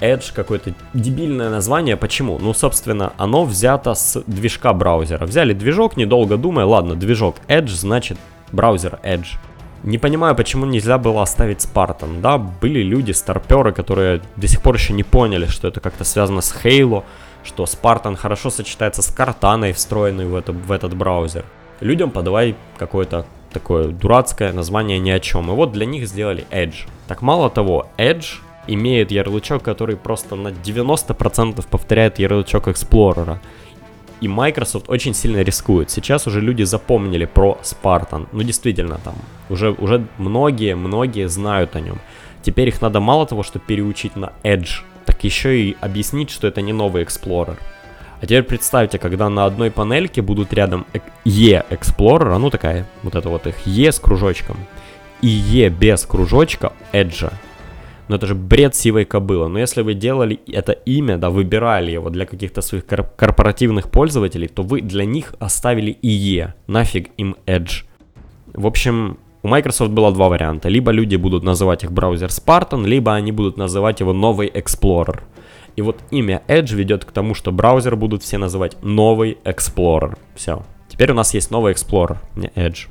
Edge 0.00 0.32
какое-то 0.34 0.74
дебильное 0.92 1.50
название. 1.50 1.96
Почему? 1.96 2.38
Ну, 2.38 2.52
собственно, 2.52 3.12
оно 3.16 3.44
взято 3.44 3.94
с 3.94 4.22
движка 4.26 4.72
браузера. 4.72 5.24
Взяли 5.24 5.54
движок, 5.54 5.96
недолго 5.96 6.36
думая, 6.36 6.66
ладно, 6.66 6.94
движок 6.96 7.36
Edge, 7.48 7.68
значит 7.68 8.18
браузер 8.52 8.98
Edge. 9.02 9.38
Не 9.84 9.98
понимаю, 9.98 10.34
почему 10.34 10.66
нельзя 10.66 10.98
было 10.98 11.22
оставить 11.22 11.62
Спартан. 11.62 12.20
Да, 12.20 12.38
были 12.38 12.82
люди, 12.82 13.12
старперы, 13.12 13.72
которые 13.72 14.20
до 14.36 14.48
сих 14.48 14.62
пор 14.62 14.74
еще 14.74 14.92
не 14.92 15.02
поняли, 15.02 15.46
что 15.46 15.68
это 15.68 15.80
как-то 15.80 16.04
связано 16.04 16.40
с 16.40 16.54
Halo, 16.64 17.04
что 17.44 17.66
Спартан 17.66 18.16
хорошо 18.16 18.50
сочетается 18.50 19.02
с 19.02 19.08
Картаной, 19.08 19.72
встроенной 19.72 20.26
в, 20.26 20.34
это, 20.34 20.52
в 20.52 20.72
этот 20.72 20.96
браузер. 20.96 21.44
Людям 21.80 22.10
подавай 22.10 22.56
какое-то 22.78 23.26
такое 23.52 23.88
дурацкое 23.88 24.52
название 24.52 24.98
ни 24.98 25.10
о 25.10 25.20
чем. 25.20 25.50
И 25.50 25.54
вот 25.54 25.72
для 25.72 25.86
них 25.86 26.08
сделали 26.08 26.46
Edge. 26.50 26.88
Так 27.06 27.22
мало 27.22 27.48
того, 27.48 27.86
Edge 27.96 28.40
имеет 28.66 29.10
ярлычок, 29.10 29.62
который 29.62 29.96
просто 29.96 30.34
на 30.36 30.48
90% 30.48 31.64
повторяет 31.70 32.18
ярлычок 32.18 32.68
Explorer 32.68 33.38
и 34.20 34.28
Microsoft 34.28 34.88
очень 34.88 35.14
сильно 35.14 35.42
рискует. 35.42 35.90
Сейчас 35.90 36.26
уже 36.26 36.40
люди 36.40 36.62
запомнили 36.62 37.26
про 37.26 37.58
Spartan. 37.62 38.26
Ну, 38.32 38.42
действительно, 38.42 38.98
там 39.04 39.14
уже, 39.50 39.70
уже 39.70 40.06
многие-многие 40.18 41.28
знают 41.28 41.76
о 41.76 41.80
нем. 41.80 41.98
Теперь 42.42 42.68
их 42.68 42.80
надо 42.80 43.00
мало 43.00 43.26
того, 43.26 43.42
что 43.42 43.58
переучить 43.58 44.16
на 44.16 44.32
Edge, 44.42 44.82
так 45.04 45.24
еще 45.24 45.60
и 45.60 45.76
объяснить, 45.80 46.30
что 46.30 46.46
это 46.46 46.62
не 46.62 46.72
новый 46.72 47.02
Explorer. 47.02 47.56
А 48.20 48.22
теперь 48.22 48.44
представьте, 48.44 48.98
когда 48.98 49.28
на 49.28 49.44
одной 49.44 49.70
панельке 49.70 50.22
будут 50.22 50.52
рядом 50.52 50.86
E 51.24 51.62
Explorer, 51.70 52.34
а 52.34 52.38
ну 52.38 52.50
такая, 52.50 52.86
вот 53.02 53.14
это 53.14 53.28
вот 53.28 53.46
их 53.46 53.66
E 53.66 53.90
с 53.90 53.98
кружочком, 53.98 54.56
и 55.20 55.28
E 55.28 55.68
без 55.68 56.06
кружочка 56.06 56.72
Edge. 56.92 57.30
Но 58.08 58.16
это 58.16 58.26
же 58.26 58.34
бред 58.34 58.74
сивой 58.74 59.04
кобылы. 59.04 59.48
Но 59.48 59.58
если 59.58 59.82
вы 59.82 59.94
делали 59.94 60.40
это 60.46 60.72
имя, 60.72 61.18
да, 61.18 61.30
выбирали 61.30 61.90
его 61.90 62.10
для 62.10 62.26
каких-то 62.26 62.60
своих 62.62 62.86
корпоративных 62.86 63.90
пользователей, 63.90 64.48
то 64.48 64.62
вы 64.62 64.80
для 64.80 65.04
них 65.04 65.34
оставили 65.38 65.98
IE. 66.02 66.52
Нафиг 66.66 67.10
им 67.16 67.36
Edge. 67.46 67.84
В 68.54 68.66
общем, 68.66 69.18
у 69.42 69.48
Microsoft 69.48 69.90
было 69.90 70.12
два 70.12 70.28
варианта. 70.28 70.68
Либо 70.68 70.92
люди 70.92 71.16
будут 71.16 71.44
называть 71.44 71.84
их 71.84 71.92
браузер 71.92 72.28
Spartan, 72.28 72.84
либо 72.84 73.14
они 73.14 73.32
будут 73.32 73.56
называть 73.56 74.00
его 74.00 74.12
новый 74.12 74.48
Explorer. 74.48 75.20
И 75.76 75.82
вот 75.82 75.98
имя 76.10 76.42
Edge 76.48 76.74
ведет 76.74 77.04
к 77.04 77.12
тому, 77.12 77.34
что 77.34 77.52
браузер 77.52 77.96
будут 77.96 78.22
все 78.22 78.38
называть 78.38 78.76
новый 78.82 79.36
Explorer. 79.44 80.16
Все. 80.34 80.62
Теперь 80.88 81.10
у 81.10 81.14
нас 81.14 81.34
есть 81.34 81.50
новый 81.50 81.74
Explorer, 81.74 82.16
не 82.34 82.48
Edge. 82.48 82.88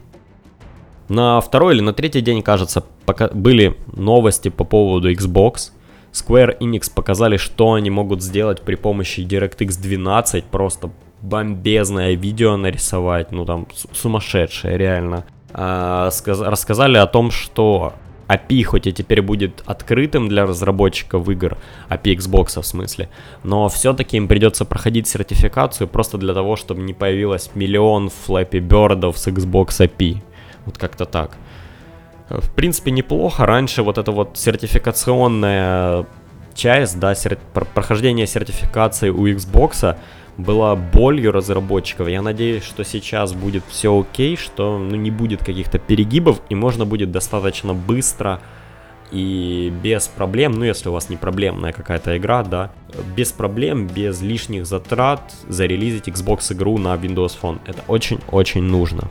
На 1.08 1.40
второй 1.40 1.76
или 1.76 1.82
на 1.82 1.94
третий 1.94 2.22
день, 2.22 2.42
кажется, 2.42 2.84
пока 3.06 3.28
были 3.28 3.78
новости 3.96 4.50
по 4.50 4.64
поводу 4.64 5.12
Xbox. 5.12 5.72
Square 6.12 6.58
Enix 6.60 6.92
показали, 6.94 7.38
что 7.38 7.74
они 7.74 7.90
могут 7.90 8.24
сделать 8.24 8.62
при 8.62 8.76
помощи 8.76 9.20
DirectX 9.22 9.80
12. 9.82 10.46
Просто 10.46 10.90
бомбезное 11.22 12.14
видео 12.14 12.58
нарисовать, 12.58 13.32
ну 13.32 13.46
там 13.46 13.68
сумасшедшее, 13.92 14.78
реально. 14.78 15.26
А, 15.54 16.10
сказ- 16.12 16.42
рассказали 16.42 16.98
о 16.98 17.06
том, 17.08 17.32
что 17.32 17.94
API 18.28 18.64
хоть 18.64 18.88
и 18.88 18.94
теперь 18.94 19.22
будет 19.22 19.64
открытым 19.66 20.28
для 20.28 20.46
разработчиков 20.46 21.28
игр, 21.30 21.58
API 21.90 22.18
Xbox 22.18 22.62
в 22.62 22.66
смысле, 22.66 23.10
но 23.44 23.70
все-таки 23.70 24.18
им 24.18 24.28
придется 24.28 24.66
проходить 24.66 25.08
сертификацию 25.08 25.88
просто 25.88 26.18
для 26.18 26.34
того, 26.34 26.56
чтобы 26.56 26.82
не 26.82 26.94
появилось 26.94 27.52
миллион 27.56 28.08
Flappy 28.08 28.60
Bird 28.66 29.16
с 29.16 29.28
Xbox 29.28 29.68
API. 29.80 30.22
Вот 30.66 30.78
как-то 30.78 31.06
так. 31.06 31.38
В 32.30 32.52
принципе, 32.54 32.92
неплохо. 32.92 33.46
Раньше 33.46 33.84
вот 33.84 33.98
эта 33.98 34.12
вот 34.12 34.38
сертификационная 34.38 36.06
часть, 36.54 37.00
да, 37.00 37.14
сер... 37.14 37.38
прохождение 37.74 38.26
сертификации 38.26 39.10
у 39.10 39.28
Xbox 39.28 39.98
была 40.38 40.76
болью 40.76 41.32
разработчиков. 41.32 42.08
Я 42.08 42.22
надеюсь, 42.22 42.64
что 42.64 42.84
сейчас 42.84 43.34
будет 43.34 43.64
все 43.70 43.98
окей, 43.98 44.36
что 44.38 44.78
ну, 44.78 44.96
не 44.96 45.12
будет 45.12 45.44
каких-то 45.44 45.80
перегибов, 45.80 46.42
и 46.50 46.56
можно 46.56 46.86
будет 46.86 47.12
достаточно 47.12 47.74
быстро 47.74 48.42
и 49.12 49.72
без 49.84 50.08
проблем, 50.08 50.54
ну 50.54 50.66
если 50.66 50.90
у 50.90 50.92
вас 50.92 51.10
не 51.10 51.16
проблемная 51.16 51.72
какая-то 51.72 52.18
игра, 52.18 52.44
да, 52.44 52.72
без 53.16 53.32
проблем, 53.32 53.88
без 53.88 54.22
лишних 54.22 54.66
затрат 54.66 55.22
зарелизить 55.48 56.08
Xbox 56.08 56.52
игру 56.54 56.78
на 56.80 56.96
Windows 56.96 57.38
Phone. 57.40 57.60
Это 57.66 57.84
очень-очень 57.88 58.64
нужно. 58.64 59.10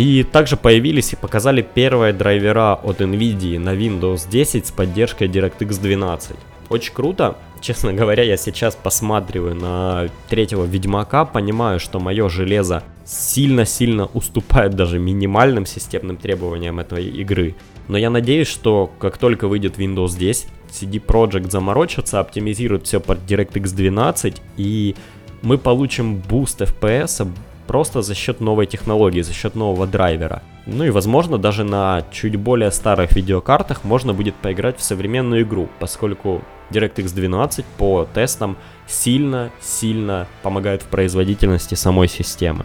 И 0.00 0.22
также 0.22 0.56
появились 0.56 1.12
и 1.12 1.16
показали 1.16 1.60
первые 1.60 2.14
драйвера 2.14 2.72
от 2.72 3.02
NVIDIA 3.02 3.58
на 3.58 3.74
Windows 3.74 4.30
10 4.30 4.66
с 4.66 4.70
поддержкой 4.70 5.28
DirectX 5.28 5.78
12. 5.78 6.36
очень 6.70 6.94
круто. 6.94 7.36
Честно 7.60 7.92
говоря, 7.92 8.22
я 8.22 8.38
сейчас 8.38 8.74
посматриваю 8.74 9.54
на 9.56 10.08
третьего 10.30 10.64
Ведьмака, 10.64 11.26
понимаю, 11.26 11.78
что 11.80 12.00
мое 12.00 12.30
железо 12.30 12.82
сильно-сильно 13.04 14.06
уступает 14.14 14.72
даже 14.72 14.98
минимальным 14.98 15.66
системным 15.66 16.16
требованиям 16.16 16.80
этой 16.80 17.06
игры. 17.06 17.54
Но 17.88 17.98
я 17.98 18.08
надеюсь, 18.08 18.48
что 18.48 18.90
как 19.00 19.18
только 19.18 19.48
выйдет 19.48 19.76
Windows 19.76 20.16
10, 20.18 20.46
CD 20.70 21.04
Projekt 21.04 21.50
заморочится, 21.50 22.20
оптимизирует 22.20 22.86
все 22.86 23.00
под 23.00 23.18
DirectX 23.26 23.74
12, 23.74 24.40
и 24.56 24.94
мы 25.42 25.58
получим 25.58 26.16
boost 26.16 26.62
FPS 26.62 27.28
просто 27.70 28.02
за 28.02 28.16
счет 28.16 28.40
новой 28.40 28.66
технологии, 28.66 29.20
за 29.20 29.32
счет 29.32 29.54
нового 29.54 29.86
драйвера. 29.86 30.42
Ну 30.66 30.82
и 30.82 30.90
возможно 30.90 31.38
даже 31.38 31.62
на 31.62 32.02
чуть 32.10 32.34
более 32.34 32.72
старых 32.72 33.12
видеокартах 33.12 33.84
можно 33.84 34.12
будет 34.12 34.34
поиграть 34.34 34.76
в 34.76 34.82
современную 34.82 35.42
игру, 35.42 35.68
поскольку 35.78 36.42
DirectX 36.72 37.14
12 37.14 37.64
по 37.78 38.08
тестам 38.12 38.56
сильно-сильно 38.88 40.26
помогает 40.42 40.82
в 40.82 40.86
производительности 40.86 41.76
самой 41.76 42.08
системы. 42.08 42.64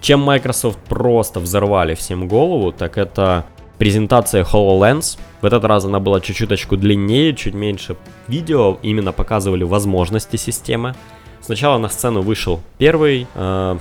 Чем 0.00 0.20
Microsoft 0.20 0.78
просто 0.88 1.38
взорвали 1.38 1.94
всем 1.94 2.28
голову, 2.28 2.72
так 2.72 2.96
это 2.96 3.44
презентация 3.76 4.42
HoloLens. 4.42 5.18
В 5.42 5.44
этот 5.44 5.64
раз 5.64 5.84
она 5.84 6.00
была 6.00 6.20
чуть-чуточку 6.22 6.78
длиннее, 6.78 7.36
чуть 7.36 7.52
меньше 7.52 7.96
видео, 8.26 8.78
именно 8.80 9.12
показывали 9.12 9.64
возможности 9.64 10.36
системы. 10.36 10.94
Сначала 11.42 11.78
на 11.78 11.88
сцену 11.88 12.22
вышел 12.22 12.60
первый 12.78 13.26
э, 13.34 13.78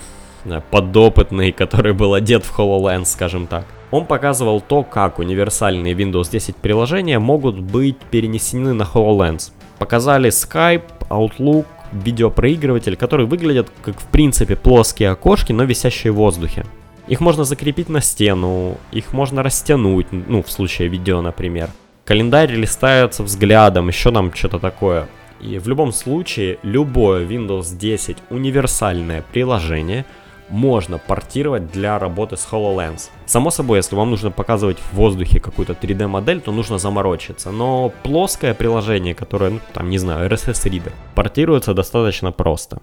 подопытный, 0.72 1.52
который 1.52 1.94
был 1.94 2.16
одет 2.16 2.44
в 2.44 2.60
HoloLens, 2.60 3.06
скажем 3.06 3.46
так. 3.46 3.66
Он 3.92 4.06
показывал 4.06 4.62
то, 4.62 4.84
как 4.84 5.20
универсальные 5.20 5.94
Windows 5.94 6.32
10 6.32 6.56
приложения 6.56 7.20
могут 7.20 7.60
быть 7.60 7.98
перенесены 7.98 8.74
на 8.74 8.84
HoloLens. 8.84 9.52
Показали 9.78 10.30
Skype, 10.32 10.84
Outlook, 11.10 11.66
видеопроигрыватель, 11.92 12.96
которые 12.96 13.28
выглядят 13.28 13.72
как 13.84 14.00
в 14.00 14.06
принципе 14.08 14.56
плоские 14.56 15.12
окошки, 15.12 15.52
но 15.52 15.64
висящие 15.64 16.14
в 16.14 16.16
воздухе. 16.16 16.66
Их 17.08 17.20
можно 17.20 17.44
закрепить 17.44 17.90
на 17.90 18.02
стену, 18.02 18.78
их 18.92 19.14
можно 19.14 19.44
растянуть, 19.44 20.08
ну, 20.12 20.42
в 20.42 20.50
случае 20.50 20.88
видео, 20.88 21.22
например. 21.22 21.70
Календарь 22.06 22.54
листается 22.54 23.24
взглядом, 23.24 23.90
еще 23.90 24.12
там 24.12 24.34
что-то 24.34 24.60
такое. 24.60 25.08
И 25.42 25.58
в 25.58 25.68
любом 25.68 25.92
случае, 25.92 26.60
любое 26.64 27.26
Windows 27.26 27.76
10 27.78 28.18
универсальное 28.30 29.24
приложение– 29.34 30.06
можно 30.52 30.98
портировать 30.98 31.72
для 31.72 31.98
работы 31.98 32.36
с 32.36 32.48
HoloLens. 32.52 33.10
Само 33.26 33.52
собой, 33.52 33.78
если 33.78 33.96
вам 33.96 34.12
нужно 34.12 34.32
показывать 34.32 34.78
в 34.78 34.94
воздухе 34.94 35.40
какую-то 35.40 35.74
3D 35.74 36.08
модель, 36.08 36.42
то 36.42 36.52
нужно 36.52 36.78
заморочиться. 36.78 37.52
Но 37.52 37.92
плоское 38.04 38.54
приложение, 38.54 39.16
которое, 39.16 39.52
ну, 39.52 39.60
там, 39.74 39.90
не 39.90 39.98
знаю, 39.98 40.30
RSS 40.30 40.70
Reader, 40.70 40.92
портируется 41.16 41.74
достаточно 41.74 42.32
просто. 42.32 42.82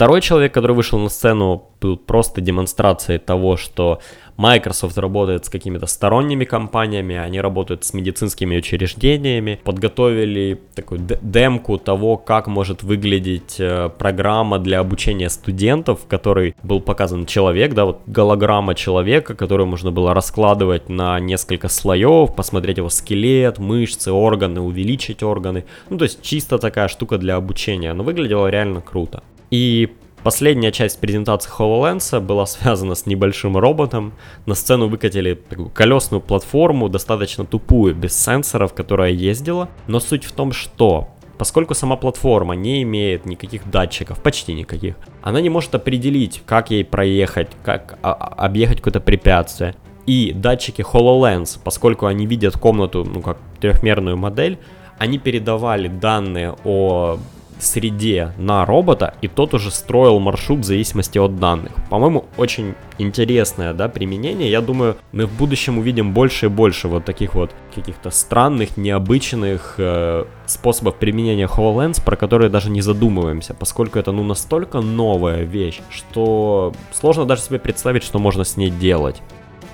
Второй 0.00 0.22
человек, 0.22 0.54
который 0.54 0.74
вышел 0.74 0.98
на 0.98 1.10
сцену, 1.10 1.68
был 1.78 1.98
просто 1.98 2.40
демонстрацией 2.40 3.18
того, 3.18 3.58
что 3.58 3.98
Microsoft 4.38 4.96
работает 4.96 5.44
с 5.44 5.50
какими-то 5.50 5.84
сторонними 5.84 6.46
компаниями, 6.46 7.16
они 7.16 7.38
работают 7.38 7.84
с 7.84 7.92
медицинскими 7.92 8.56
учреждениями, 8.56 9.60
подготовили 9.62 10.58
такую 10.74 11.02
демку 11.20 11.76
того, 11.76 12.16
как 12.16 12.46
может 12.46 12.82
выглядеть 12.82 13.56
э, 13.58 13.90
программа 13.90 14.58
для 14.58 14.80
обучения 14.80 15.28
студентов, 15.28 16.00
в 16.04 16.06
которой 16.06 16.54
был 16.62 16.80
показан 16.80 17.26
человек, 17.26 17.74
да, 17.74 17.84
вот 17.84 18.00
голограмма 18.06 18.74
человека, 18.74 19.34
которую 19.34 19.66
можно 19.66 19.90
было 19.90 20.14
раскладывать 20.14 20.88
на 20.88 21.20
несколько 21.20 21.68
слоев, 21.68 22.34
посмотреть 22.34 22.78
его 22.78 22.88
скелет, 22.88 23.58
мышцы, 23.58 24.10
органы, 24.10 24.62
увеличить 24.62 25.22
органы. 25.22 25.66
Ну, 25.90 25.98
то 25.98 26.04
есть 26.04 26.22
чисто 26.22 26.56
такая 26.56 26.88
штука 26.88 27.18
для 27.18 27.36
обучения, 27.36 27.92
но 27.92 28.02
выглядело 28.02 28.46
реально 28.46 28.80
круто. 28.80 29.22
И 29.50 29.92
последняя 30.22 30.72
часть 30.72 31.00
презентации 31.00 31.50
HoloLens 31.50 32.20
была 32.20 32.46
связана 32.46 32.94
с 32.94 33.06
небольшим 33.06 33.56
роботом. 33.56 34.12
На 34.46 34.54
сцену 34.54 34.88
выкатили 34.88 35.34
такую 35.34 35.70
колесную 35.70 36.20
платформу, 36.20 36.88
достаточно 36.88 37.44
тупую, 37.44 37.94
без 37.94 38.16
сенсоров, 38.20 38.74
которая 38.74 39.10
ездила. 39.10 39.68
Но 39.86 40.00
суть 40.00 40.24
в 40.24 40.32
том, 40.32 40.52
что 40.52 41.08
Поскольку 41.40 41.74
сама 41.74 41.96
платформа 41.96 42.54
не 42.54 42.82
имеет 42.82 43.24
никаких 43.24 43.70
датчиков, 43.70 44.22
почти 44.22 44.52
никаких, 44.52 44.96
она 45.22 45.40
не 45.40 45.48
может 45.48 45.74
определить, 45.74 46.42
как 46.44 46.70
ей 46.70 46.84
проехать, 46.84 47.48
как 47.64 47.98
а, 48.02 48.12
а 48.12 48.44
объехать 48.44 48.76
какое-то 48.76 49.00
препятствие. 49.00 49.74
И 50.04 50.34
датчики 50.34 50.82
HoloLens, 50.82 51.58
поскольку 51.64 52.04
они 52.04 52.26
видят 52.26 52.58
комнату, 52.58 53.08
ну 53.10 53.22
как 53.22 53.38
трехмерную 53.58 54.18
модель, 54.18 54.58
они 54.98 55.16
передавали 55.16 55.88
данные 55.88 56.56
о 56.62 57.18
среде 57.60 58.32
на 58.38 58.64
робота, 58.64 59.14
и 59.22 59.28
тот 59.28 59.54
уже 59.54 59.70
строил 59.70 60.18
маршрут 60.18 60.60
в 60.60 60.64
зависимости 60.64 61.18
от 61.18 61.36
данных. 61.36 61.72
По-моему, 61.88 62.24
очень 62.36 62.74
интересное 62.98 63.72
да, 63.74 63.88
применение. 63.88 64.50
Я 64.50 64.60
думаю, 64.60 64.96
мы 65.12 65.26
в 65.26 65.32
будущем 65.36 65.78
увидим 65.78 66.12
больше 66.12 66.46
и 66.46 66.48
больше 66.48 66.88
вот 66.88 67.04
таких 67.04 67.34
вот 67.34 67.50
каких-то 67.74 68.10
странных, 68.10 68.76
необычных 68.76 69.74
э, 69.78 70.24
способов 70.46 70.96
применения 70.96 71.46
HoloLens, 71.46 72.02
про 72.04 72.16
которые 72.16 72.50
даже 72.50 72.70
не 72.70 72.80
задумываемся, 72.80 73.54
поскольку 73.54 73.98
это 73.98 74.12
ну 74.12 74.24
настолько 74.24 74.80
новая 74.80 75.42
вещь, 75.42 75.80
что 75.90 76.72
сложно 76.92 77.24
даже 77.24 77.42
себе 77.42 77.58
представить, 77.58 78.02
что 78.02 78.18
можно 78.18 78.44
с 78.44 78.56
ней 78.56 78.70
делать. 78.70 79.22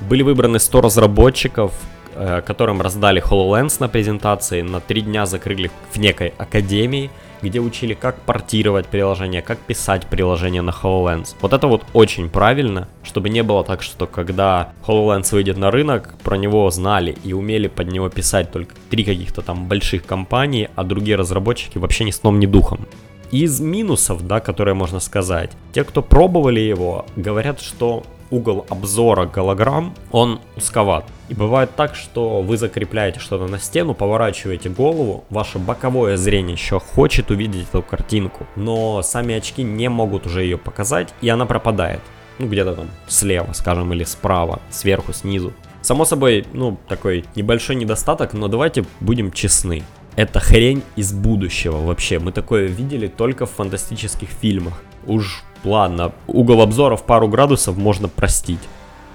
Были 0.01 0.23
выбраны 0.23 0.59
100 0.59 0.81
разработчиков, 0.81 1.73
э, 2.15 2.43
которым 2.43 2.83
раздали 2.83 3.23
HoloLens 3.23 3.77
на 3.81 3.89
презентации, 3.89 4.63
на 4.63 4.81
три 4.81 5.01
дня 5.03 5.27
закрыли 5.27 5.71
в 5.91 5.99
некой 5.99 6.35
академии– 6.39 7.11
где 7.43 7.61
учили, 7.61 7.95
как 7.95 8.21
портировать 8.21 8.87
приложение, 8.87 9.43
как 9.43 9.59
писать 9.59 10.07
приложение 10.07 10.63
на 10.63 10.71
HoloLens. 10.71 11.35
Вот 11.41 11.53
это 11.53 11.67
вот 11.67 11.85
очень 11.93 12.29
правильно, 12.29 12.89
чтобы 13.03 13.29
не 13.29 13.43
было 13.43 13.65
так, 13.65 13.83
что 13.83 14.07
когда 14.07 14.73
HoloLens 14.87 15.33
выйдет 15.33 15.57
на 15.59 15.71
рынок, 15.71 16.15
про 16.23 16.37
него 16.37 16.71
знали 16.71 17.17
и 17.25 17.33
умели 17.33 17.69
под 17.69 17.91
него 17.93 18.09
писать 18.09 18.51
только 18.53 18.75
три 18.91 19.05
каких-то 19.05 19.43
там 19.43 19.67
больших 19.67 20.05
компании, 20.05 20.71
а 20.75 20.85
другие 20.85 21.17
разработчики 21.17 21.79
вообще 21.79 22.05
ни 22.05 22.11
сном, 22.11 22.39
ни 22.39 22.47
духом. 22.47 22.87
Из 23.33 23.61
минусов, 23.61 24.27
да, 24.27 24.41
которые 24.41 24.75
можно 24.75 25.01
сказать, 25.01 25.51
те, 25.73 25.83
кто 25.83 26.01
пробовали 26.01 26.61
его, 26.61 27.07
говорят, 27.17 27.61
что 27.61 28.05
угол 28.31 28.67
обзора 28.69 29.27
голограмм, 29.27 29.95
он 30.11 30.41
узковат. 30.57 31.05
И 31.29 31.35
бывает 31.35 31.75
так, 31.77 31.95
что 31.95 32.41
вы 32.43 32.57
закрепляете 32.57 33.21
что-то 33.21 33.47
на 33.47 33.59
стену, 33.59 33.95
поворачиваете 33.95 34.69
голову, 34.69 35.25
ваше 35.31 35.59
боковое 35.59 36.17
зрение 36.17 36.55
еще 36.55 36.79
хочет 36.79 37.31
увидеть 37.31 37.69
эту 37.69 37.83
картинку, 37.83 38.47
но 38.57 39.03
сами 39.03 39.35
очки 39.35 39.63
не 39.63 39.89
могут 39.89 40.27
уже 40.27 40.43
ее 40.43 40.59
показать, 40.59 41.13
и 41.21 41.29
она 41.29 41.47
пропадает. 41.47 42.01
Ну, 42.39 42.49
где-то 42.49 42.75
там 42.75 42.89
слева, 43.09 43.53
скажем, 43.55 43.93
или 43.93 44.05
справа, 44.05 44.61
сверху, 44.71 45.13
снизу. 45.13 45.53
Само 45.81 46.05
собой, 46.05 46.45
ну, 46.53 46.79
такой 46.89 47.25
небольшой 47.37 47.77
недостаток, 47.77 48.33
но 48.33 48.49
давайте 48.49 48.85
будем 49.01 49.31
честны. 49.31 49.85
Это 50.17 50.41
хрень 50.41 50.83
из 50.97 51.13
будущего 51.13 51.77
вообще. 51.77 52.19
Мы 52.19 52.33
такое 52.33 52.67
видели 52.67 53.07
только 53.07 53.45
в 53.45 53.51
фантастических 53.51 54.31
фильмах. 54.31 54.83
Уж 55.07 55.45
ладно, 55.63 56.13
угол 56.27 56.63
обзора 56.63 56.97
в 56.97 57.05
пару 57.05 57.29
градусов 57.29 57.77
можно 57.77 58.09
простить. 58.09 58.61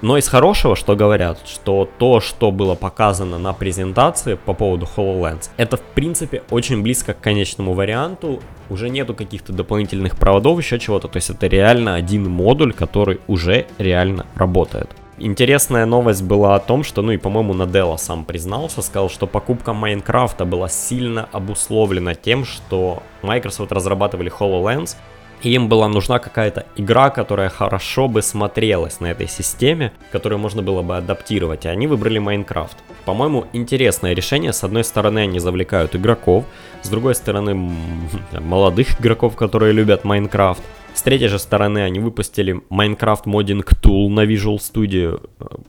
Но 0.04 0.18
из 0.18 0.28
хорошего, 0.28 0.76
что 0.76 0.96
говорят, 0.96 1.40
что 1.48 1.90
то, 1.98 2.20
что 2.22 2.52
было 2.52 2.76
показано 2.76 3.40
на 3.40 3.54
презентации 3.54 4.36
по 4.36 4.54
поводу 4.54 4.88
HoloLens, 4.96 5.50
это 5.58 5.78
в 5.78 5.82
принципе 5.82 6.44
очень 6.52 6.84
близко 6.84 7.14
к 7.14 7.22
конечному 7.22 7.74
варианту. 7.74 8.40
Уже 8.70 8.90
нету 8.90 9.16
каких-то 9.16 9.54
дополнительных 9.54 10.18
проводов, 10.18 10.60
еще 10.60 10.80
чего-то. 10.80 11.08
То 11.08 11.18
есть 11.18 11.32
это 11.32 11.48
реально 11.48 11.96
один 11.96 12.30
модуль, 12.30 12.74
который 12.74 13.20
уже 13.28 13.66
реально 13.80 14.28
работает. 14.36 14.90
Интересная 15.24 15.86
новость 15.86 16.24
была 16.24 16.56
о 16.56 16.60
том, 16.60 16.84
что, 16.84 17.04
ну 17.04 17.12
и, 17.12 17.18
по-моему, 17.18 17.54
Наделла 17.54 17.98
сам 17.98 18.26
признался, 18.26 18.82
сказал, 18.82 19.08
что 19.08 19.28
покупка 19.28 19.72
Майнкрафта 19.72 20.46
была 20.46 20.68
сильно 20.68 21.30
обусловлена 21.32 22.16
тем, 22.16 22.44
что 22.44 23.04
Microsoft 23.22 23.72
разрабатывали 23.72 24.32
HoloLens, 24.32 24.96
и 25.44 25.54
им 25.54 25.70
была 25.70 25.88
нужна 25.88 26.18
какая-то 26.18 26.66
игра, 26.76 27.12
которая 27.12 27.50
хорошо 27.50 28.08
бы 28.08 28.24
смотрелась 28.24 29.00
на 29.00 29.12
этой 29.12 29.28
системе, 29.28 29.92
которую 30.12 30.40
можно 30.40 30.64
было 30.64 30.82
бы 30.82 30.98
адаптировать, 30.98 31.66
и 31.66 31.70
они 31.70 31.86
выбрали 31.86 32.18
Майнкрафт. 32.18 32.78
По-моему, 33.06 33.46
интересное 33.54 34.14
решение. 34.14 34.54
С 34.54 34.64
одной 34.64 34.84
стороны, 34.84 35.20
они 35.20 35.38
завлекают 35.38 35.96
игроков, 35.96 36.46
с 36.82 36.90
другой 36.90 37.14
стороны, 37.14 37.54
молодых 38.40 39.00
игроков, 39.00 39.36
которые 39.36 39.72
любят 39.72 40.04
Майнкрафт. 40.04 40.64
С 40.94 41.02
третьей 41.04 41.30
же 41.30 41.40
стороны, 41.40 41.80
они 41.80 42.00
выпустили 42.00 42.62
Minecraft 42.70 43.24
Modding 43.26 43.66
Tool 43.82 44.10
на 44.10 44.26
Visual 44.26 44.58
Studio, 44.58 45.28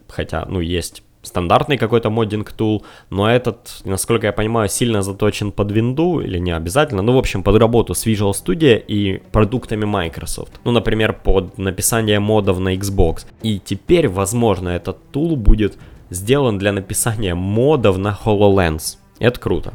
хотя, 0.08 0.44
ну, 0.48 0.61
есть 0.61 1.02
стандартный 1.22 1.78
какой-то 1.78 2.11
моддинг 2.11 2.52
тул, 2.52 2.85
но 3.11 3.30
этот, 3.30 3.82
насколько 3.85 4.26
я 4.26 4.32
понимаю, 4.32 4.68
сильно 4.68 5.02
заточен 5.02 5.52
под 5.52 5.72
винду, 5.72 6.20
или 6.20 6.38
не 6.38 6.50
обязательно, 6.50 7.02
ну, 7.02 7.14
в 7.14 7.18
общем, 7.18 7.42
под 7.42 7.56
работу 7.56 7.94
с 7.94 8.06
Visual 8.06 8.32
Studio 8.32 8.82
и 8.87 9.22
продуктами 9.32 9.85
Microsoft. 9.85 10.61
Ну, 10.64 10.72
например, 10.72 11.12
под 11.12 11.58
написание 11.58 12.20
модов 12.20 12.58
на 12.58 12.74
Xbox. 12.74 13.26
И 13.42 13.58
теперь, 13.58 14.08
возможно, 14.08 14.68
этот 14.68 14.98
тул 15.12 15.37
будет 15.37 15.78
сделан 16.11 16.58
для 16.58 16.72
написания 16.72 17.35
модов 17.35 17.98
на 17.98 18.18
HoloLens. 18.24 18.98
Это 19.18 19.38
круто. 19.38 19.74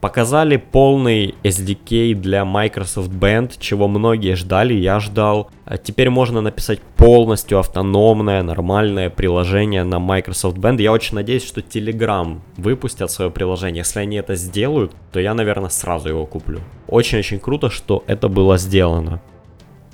Показали 0.00 0.56
полный 0.56 1.34
SDK 1.42 2.14
для 2.14 2.44
Microsoft 2.44 3.10
Band, 3.10 3.54
чего 3.58 3.88
многие 3.88 4.36
ждали, 4.36 4.74
я 4.74 5.00
ждал. 5.00 5.50
А 5.64 5.78
теперь 5.78 6.10
можно 6.10 6.42
написать 6.42 6.80
полностью 6.96 7.58
автономное, 7.58 8.42
нормальное 8.42 9.08
приложение 9.08 9.84
на 9.84 9.98
Microsoft 9.98 10.58
Band. 10.58 10.82
Я 10.82 10.92
очень 10.92 11.14
надеюсь, 11.14 11.46
что 11.46 11.60
Telegram 11.60 12.40
выпустят 12.56 13.10
свое 13.10 13.30
приложение. 13.30 13.80
Если 13.80 14.00
они 14.00 14.16
это 14.16 14.34
сделают, 14.34 14.92
то 15.12 15.18
я, 15.18 15.32
наверное, 15.32 15.70
сразу 15.70 16.10
его 16.10 16.26
куплю. 16.26 16.60
Очень-очень 16.88 17.40
круто, 17.40 17.70
что 17.70 18.04
это 18.06 18.28
было 18.28 18.58
сделано. 18.58 19.22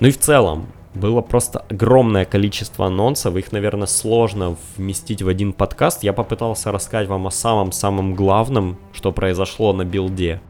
Ну 0.01 0.09
и 0.09 0.11
в 0.11 0.19
целом, 0.19 0.67
было 0.95 1.21
просто 1.23 1.65
огромное 1.71 2.25
количество 2.25 2.87
анонсов, 2.87 3.37
их, 3.37 3.53
наверное, 3.53 3.87
сложно 3.87 4.57
вместить 4.77 5.23
в 5.23 5.29
один 5.29 5.53
подкаст. 5.53 6.03
Я 6.03 6.13
попытался 6.13 6.71
рассказать 6.71 7.09
вам 7.09 7.27
о 7.27 7.31
самом-самом 7.31 8.15
главном, 8.15 8.79
что 8.93 9.13
произошло 9.13 9.73
на 9.73 9.85
билде. 9.85 10.41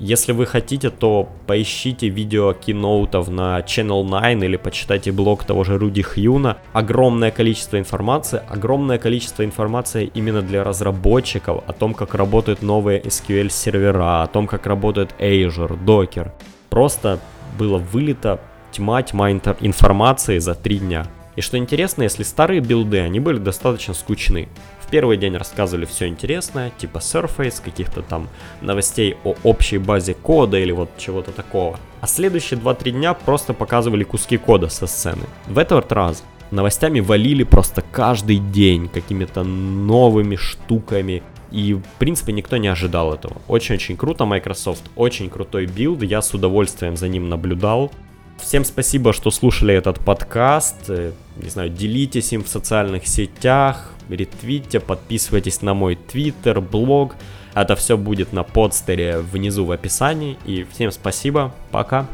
Если 0.00 0.30
вы 0.30 0.46
хотите, 0.46 0.90
то 0.90 1.28
поищите 1.48 2.08
видео 2.08 2.52
киноутов 2.52 3.28
на 3.28 3.58
Channel 3.58 4.04
9 4.04 4.44
или 4.44 4.56
почитайте 4.56 5.10
блог 5.10 5.42
того 5.42 5.64
же 5.64 5.76
Руди 5.76 6.02
Хьюна. 6.02 6.58
Огромное 6.72 7.32
количество 7.32 7.80
информации, 7.80 8.40
огромное 8.48 8.98
количество 8.98 9.44
информации 9.44 10.08
именно 10.14 10.40
для 10.40 10.62
разработчиков 10.62 11.64
о 11.66 11.72
том, 11.72 11.94
как 11.94 12.14
работают 12.14 12.62
новые 12.62 13.00
SQL 13.00 13.50
сервера, 13.50 14.22
о 14.22 14.28
том, 14.28 14.46
как 14.46 14.66
работает 14.66 15.10
Azure, 15.18 15.76
Docker. 15.84 16.30
Просто 16.70 17.18
было 17.58 17.78
вылито 17.78 18.38
тьма, 18.72 19.02
тьма 19.02 19.30
информации 19.30 20.38
за 20.38 20.54
три 20.54 20.78
дня. 20.78 21.06
И 21.36 21.40
что 21.40 21.56
интересно, 21.56 22.02
если 22.02 22.24
старые 22.24 22.60
билды, 22.60 22.98
они 22.98 23.20
были 23.20 23.38
достаточно 23.38 23.94
скучны. 23.94 24.48
В 24.80 24.90
первый 24.90 25.16
день 25.16 25.36
рассказывали 25.36 25.84
все 25.84 26.08
интересное, 26.08 26.72
типа 26.78 26.98
Surface, 26.98 27.62
каких-то 27.62 28.02
там 28.02 28.28
новостей 28.60 29.16
о 29.22 29.36
общей 29.44 29.78
базе 29.78 30.14
кода 30.14 30.58
или 30.58 30.72
вот 30.72 30.90
чего-то 30.98 31.30
такого. 31.30 31.78
А 32.00 32.06
следующие 32.06 32.58
2-3 32.58 32.90
дня 32.90 33.14
просто 33.14 33.54
показывали 33.54 34.02
куски 34.02 34.36
кода 34.36 34.68
со 34.68 34.86
сцены. 34.86 35.22
В 35.46 35.58
этот 35.58 35.92
раз 35.92 36.24
новостями 36.50 37.00
валили 37.00 37.44
просто 37.44 37.82
каждый 37.82 38.38
день 38.38 38.88
какими-то 38.88 39.44
новыми 39.44 40.36
штуками. 40.36 41.22
И, 41.50 41.74
в 41.74 41.98
принципе, 41.98 42.32
никто 42.32 42.56
не 42.56 42.68
ожидал 42.68 43.14
этого. 43.14 43.36
Очень-очень 43.46 43.96
круто, 43.96 44.24
Microsoft, 44.24 44.82
очень 44.96 45.30
крутой 45.30 45.66
билд, 45.66 46.02
я 46.02 46.20
с 46.20 46.34
удовольствием 46.34 46.96
за 46.96 47.08
ним 47.08 47.28
наблюдал. 47.28 47.90
Всем 48.38 48.64
спасибо, 48.64 49.12
что 49.12 49.30
слушали 49.30 49.74
этот 49.74 50.00
подкаст. 50.00 50.88
Э, 50.88 51.12
не 51.36 51.50
знаю, 51.50 51.70
делитесь 51.70 52.32
им 52.32 52.44
в 52.44 52.48
социальных 52.48 53.06
сетях, 53.06 53.92
ретвитьте, 54.08 54.80
подписывайтесь 54.80 55.60
на 55.60 55.74
мой 55.74 55.96
твиттер, 55.96 56.60
блог. 56.60 57.16
Это 57.54 57.74
все 57.76 57.96
будет 57.96 58.32
на 58.32 58.44
подстере 58.44 59.18
внизу 59.18 59.64
в 59.64 59.72
описании. 59.72 60.38
И 60.46 60.64
всем 60.72 60.92
спасибо, 60.92 61.52
пока. 61.72 62.06